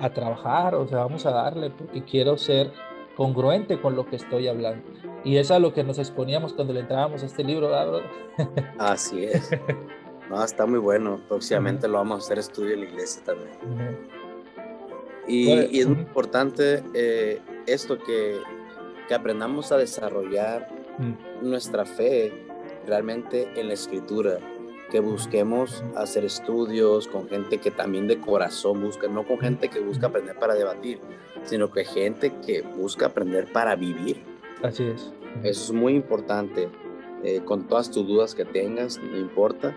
[0.00, 2.72] a trabajar, o sea, vamos a darle porque quiero ser
[3.16, 4.86] congruente con lo que estoy hablando.
[5.24, 8.00] Y es a lo que nos exponíamos cuando le entrábamos a este libro, ¿verdad?
[8.78, 9.50] Así es.
[10.30, 11.20] No, está muy bueno.
[11.28, 13.50] Próximamente lo vamos a hacer estudio en la iglesia también.
[15.26, 18.38] y, pues, y, es muy importante eh, esto que,
[19.10, 20.68] que, aprendamos a desarrollar
[21.42, 22.32] nuestra fe
[22.86, 24.38] realmente en la escritura,
[24.88, 29.80] que busquemos hacer estudios con gente que también de corazón busca, no con gente que
[29.80, 31.00] busca aprender para debatir,
[31.42, 34.22] sino que gente que busca aprender para vivir.
[34.62, 35.12] Así es.
[35.42, 36.68] Eso es muy importante.
[37.24, 39.76] Eh, con todas tus dudas que tengas, no importa,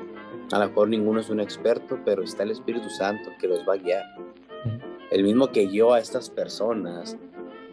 [0.51, 3.73] a lo mejor ninguno es un experto, pero está el Espíritu Santo que los va
[3.73, 4.03] a guiar.
[5.11, 7.17] El mismo que guió a estas personas,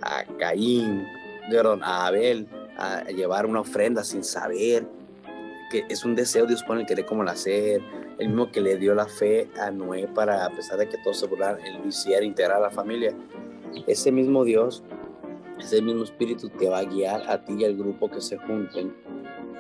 [0.03, 1.07] a Caín,
[1.51, 2.47] perdón, a Abel,
[2.77, 4.87] a llevar una ofrenda sin saber,
[5.71, 7.81] que es un deseo, Dios pone el querer como el hacer.
[8.19, 11.19] El mismo que le dio la fe a Noé para, a pesar de que todos
[11.19, 13.15] se burlaran, él lo hiciera integrar a la familia.
[13.87, 14.83] Ese mismo Dios,
[15.59, 18.95] ese mismo Espíritu te va a guiar a ti y al grupo que se junten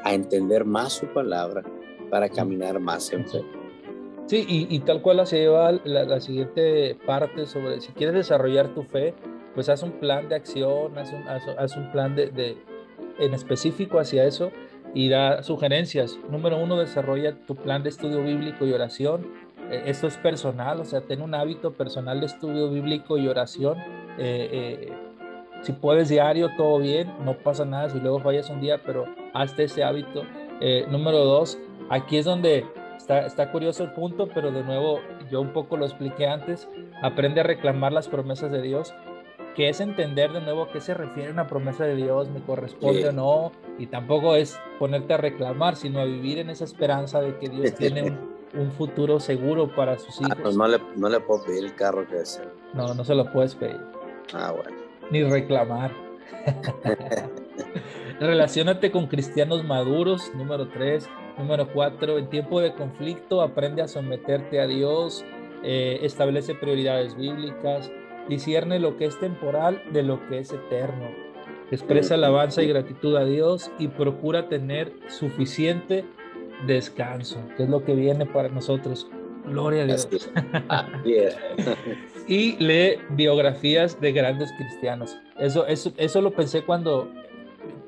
[0.05, 1.63] a entender más su palabra
[2.11, 3.43] para caminar más en fe.
[4.27, 9.13] Sí, y, tal cual se lleva la, siguiente parte sobre si quieres desarrollar tu fe,
[9.55, 12.57] pues haz un plan de acción, haz un, plan de,
[13.19, 14.51] en específico hacia eso
[14.95, 16.19] y da sugerencias.
[16.31, 19.27] Número uno, desarrolla tu plan de estudio bíblico y oración.
[19.71, 23.79] E, esto es personal, o sea, ten un hábito personal de estudio bíblico y oración.
[24.19, 24.93] Eh, eh,
[25.63, 29.65] si puedes diario, todo bien, no pasa nada si luego fallas un día, pero hazte
[29.65, 30.23] ese hábito.
[30.61, 31.59] Eh, número dos,
[31.91, 32.65] Aquí es donde
[32.97, 36.69] está curioso el punto, pero de nuevo yo un poco lo expliqué antes,
[37.03, 38.95] aprende a reclamar las promesas de Dios,
[39.55, 43.09] que es entender de nuevo a qué se refiere una promesa de Dios, me corresponde
[43.09, 47.37] o no, y tampoco es ponerte a reclamar, sino a vivir en esa esperanza de
[47.39, 48.17] que Dios tiene
[48.55, 50.39] un, futuro seguro para sus ah, hijos.
[50.43, 52.51] pues no, le, no le puedo pedir el carro que desea.
[52.75, 53.81] No, no se lo puedes pedir.
[54.33, 54.77] Ah, bueno.
[55.11, 55.93] Ni reclamar.
[58.21, 61.09] Relaciónate con cristianos maduros, número tres.
[61.39, 65.25] Número cuatro, en tiempo de conflicto aprende a someterte a Dios,
[65.63, 67.91] eh, establece prioridades bíblicas,
[68.31, 71.09] discierne lo que es temporal de lo que es eterno.
[71.71, 76.05] Expresa alabanza y gratitud a Dios y procura tener suficiente
[76.67, 79.09] descanso, que es lo que viene para nosotros.
[79.47, 80.09] Gloria a Dios.
[82.29, 85.19] y lee biografías de grandes cristianos.
[85.39, 87.11] Eso, eso, eso lo pensé cuando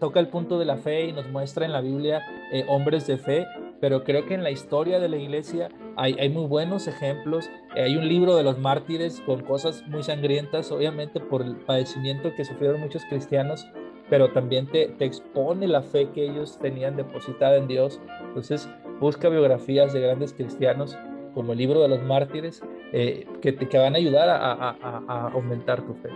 [0.00, 2.22] toca el punto de la fe y nos muestra en la Biblia
[2.52, 3.46] eh, hombres de fe,
[3.80, 7.50] pero creo que en la historia de la iglesia hay, muy buenos ejemplos.
[7.74, 12.34] Eh, hay un libro de los mártires con cosas muy sangrientas, obviamente por el padecimiento
[12.34, 13.66] que sufrieron muchos cristianos,
[14.10, 18.00] pero también te, expone la fe que ellos tenían depositada en Dios.
[18.20, 18.68] Entonces,
[19.00, 20.96] busca biografías de grandes cristianos
[21.34, 22.62] como el libro de los mártires,
[22.92, 26.10] eh, que, te, que van a ayudar a, aumentar tu fe.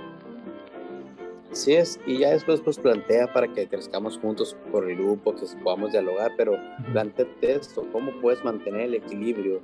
[1.57, 5.46] Sí es, y ya después pues plantea para que crezcamos juntos por el grupo, que
[5.64, 6.59] podamos dialogar, pero
[6.92, 9.62] plantea esto, ¿cómo puedes mantener el equilibrio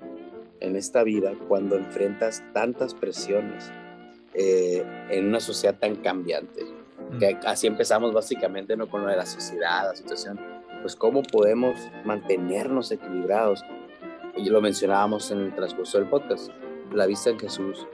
[0.61, 3.71] en esta vida cuando enfrentas tantas presiones
[4.33, 6.65] eh, en una sociedad tan cambiante?
[7.19, 8.89] Que así empezamos básicamente ¿no?
[8.89, 10.41] con lo de la sociedad, la situación,
[10.81, 11.77] pues cómo podemos
[12.07, 13.63] mantenernos equilibrados
[14.35, 16.49] y lo mencionábamos en el transcurso del podcast,
[16.91, 17.87] la vista en Jesús,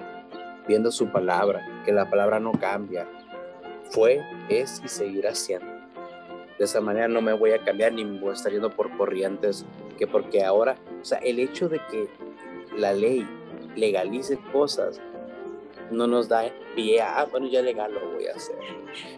[0.68, 3.08] viendo su palabra, que la palabra no cambia,
[3.90, 5.66] fue, es y seguirá siendo.
[6.58, 8.96] De esa manera no me voy a cambiar ni me voy a estar yendo por
[8.96, 9.64] corrientes,
[9.96, 12.08] que porque ahora, o sea, el hecho de que
[12.76, 13.26] la ley
[13.76, 15.00] legalice cosas
[15.90, 18.56] no nos da pie a, ah, bueno, ya legal lo voy a hacer.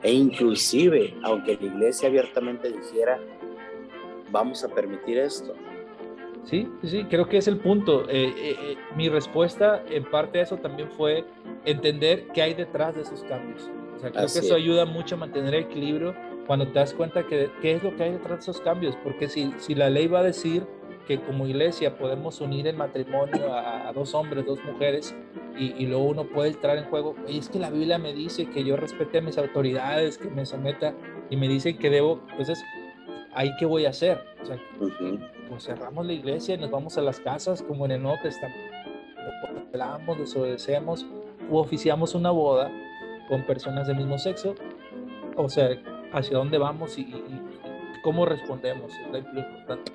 [0.02, 3.18] E inclusive, aunque la iglesia abiertamente dijera,
[4.30, 5.54] vamos a permitir esto,
[6.44, 8.08] Sí, sí, creo que es el punto.
[8.08, 11.24] Eh, eh, eh, mi respuesta en parte a eso también fue
[11.64, 13.70] entender qué hay detrás de esos cambios.
[14.00, 16.14] O sea, creo que eso ayuda mucho a mantener el equilibrio
[16.46, 18.96] cuando te das cuenta que qué es lo que hay detrás de esos cambios.
[19.04, 20.66] Porque si, si la ley va a decir
[21.06, 25.14] que como iglesia podemos unir en matrimonio a, dos hombres, dos mujeres,
[25.58, 28.48] y, y, luego uno puede entrar en juego, y es que la Biblia me dice
[28.48, 30.94] que yo respete a mis autoridades, que me someta,
[31.28, 32.62] y me dice que debo, entonces,
[33.34, 34.22] ¿ahí qué voy a hacer?
[34.42, 38.02] O sea, pues cerramos la iglesia y nos vamos a las casas como en el
[38.02, 38.72] Nuevo Testamento.
[39.72, 41.04] Hablamos, desobedecemos
[41.50, 42.70] u oficiamos una boda
[43.30, 44.54] con personas del mismo sexo.
[45.36, 45.70] O sea,
[46.12, 47.10] hacia dónde vamos y,
[48.02, 49.92] cómo respondemos es lo importante.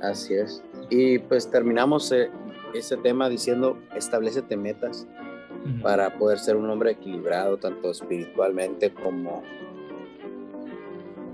[0.00, 0.62] Así es.
[0.90, 2.30] Y pues terminamos eh,
[2.72, 5.08] ese tema diciendo, establecete metas
[5.82, 9.42] para poder ser un hombre equilibrado, tanto espiritualmente como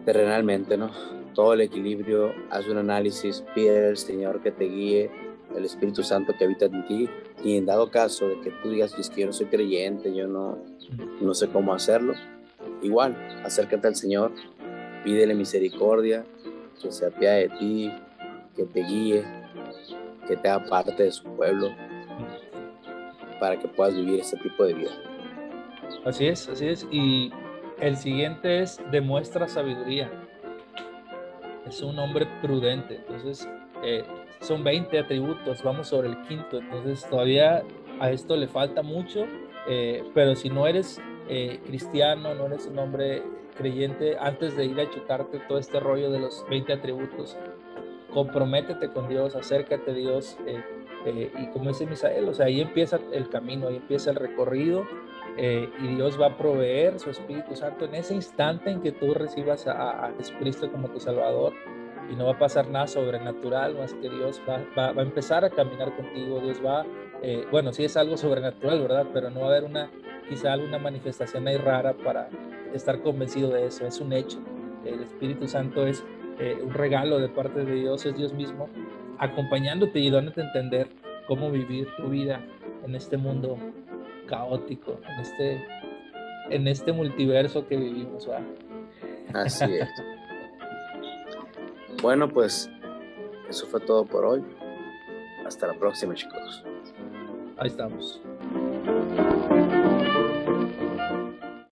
[0.07, 0.91] terrenalmente, ¿no?
[1.35, 5.11] todo el equilibrio, haz un análisis, pide al Señor que te guíe,
[5.57, 7.09] el Espíritu Santo que habita en ti,
[7.43, 10.27] y en dado caso de que tú digas, es que yo no soy creyente, yo
[10.27, 10.59] no,
[11.21, 12.15] no sé cómo hacerlo,
[12.83, 14.33] igual, acércate al Señor,
[15.05, 16.25] pídele misericordia,
[16.81, 17.93] que se apiade de ti,
[18.57, 19.25] que te guíe,
[20.27, 21.71] que te haga parte de su pueblo,
[23.41, 24.91] para que puedas vivir este tipo de vida.
[26.05, 26.87] Así es, así es.
[26.91, 27.33] Y
[27.81, 30.11] el siguiente es demuestra sabiduría
[31.73, 32.97] es un hombre prudente.
[33.09, 33.49] Entonces,
[33.83, 34.05] eh,
[34.43, 37.63] son 20 atributos, vamos sobre el quinto, entonces todavía
[38.01, 39.27] a esto le falta mucho,
[39.69, 43.23] eh, pero si no eres eh, cristiano, no eres un hombre
[43.57, 47.37] creyente, antes de ir a chutarte todo este rollo de los 20 atributos,
[48.13, 50.37] comprométete con Dios, acércate a Dios,
[51.07, 54.85] y como dice Misael, o sea, ahí empieza el camino, ahí empieza el recorrido,
[55.37, 59.15] eh, y Dios va a proveer su Espíritu Santo en ese instante en que tú
[59.15, 61.55] recibas a, Jesucristo como tu Salvador
[62.11, 65.51] y no va a pasar nada sobrenatural más que Dios va, va, a empezar a
[65.51, 66.85] caminar contigo, Dios va,
[67.23, 69.07] eh, bueno, sí es algo sobrenatural, ¿verdad?
[69.13, 69.91] Pero no va a haber una,
[70.29, 72.29] quizá alguna manifestación ahí rara para
[72.75, 74.39] estar convencido de eso, es un hecho.
[74.85, 76.05] El Espíritu Santo es
[76.39, 78.69] eh, un regalo de parte de Dios, es Dios mismo
[79.19, 80.89] acompañándote y dándote a entender
[81.29, 82.45] cómo vivir tu vida
[82.85, 83.57] en este mundo
[84.27, 85.65] caótico en este,
[86.51, 88.29] en este multiverso que vivimos.
[89.33, 89.89] Así es.
[92.03, 92.69] bueno, pues
[93.49, 94.45] eso fue todo por hoy.
[95.47, 96.65] Hasta la próxima, chicos.
[97.57, 98.21] Ahí estamos.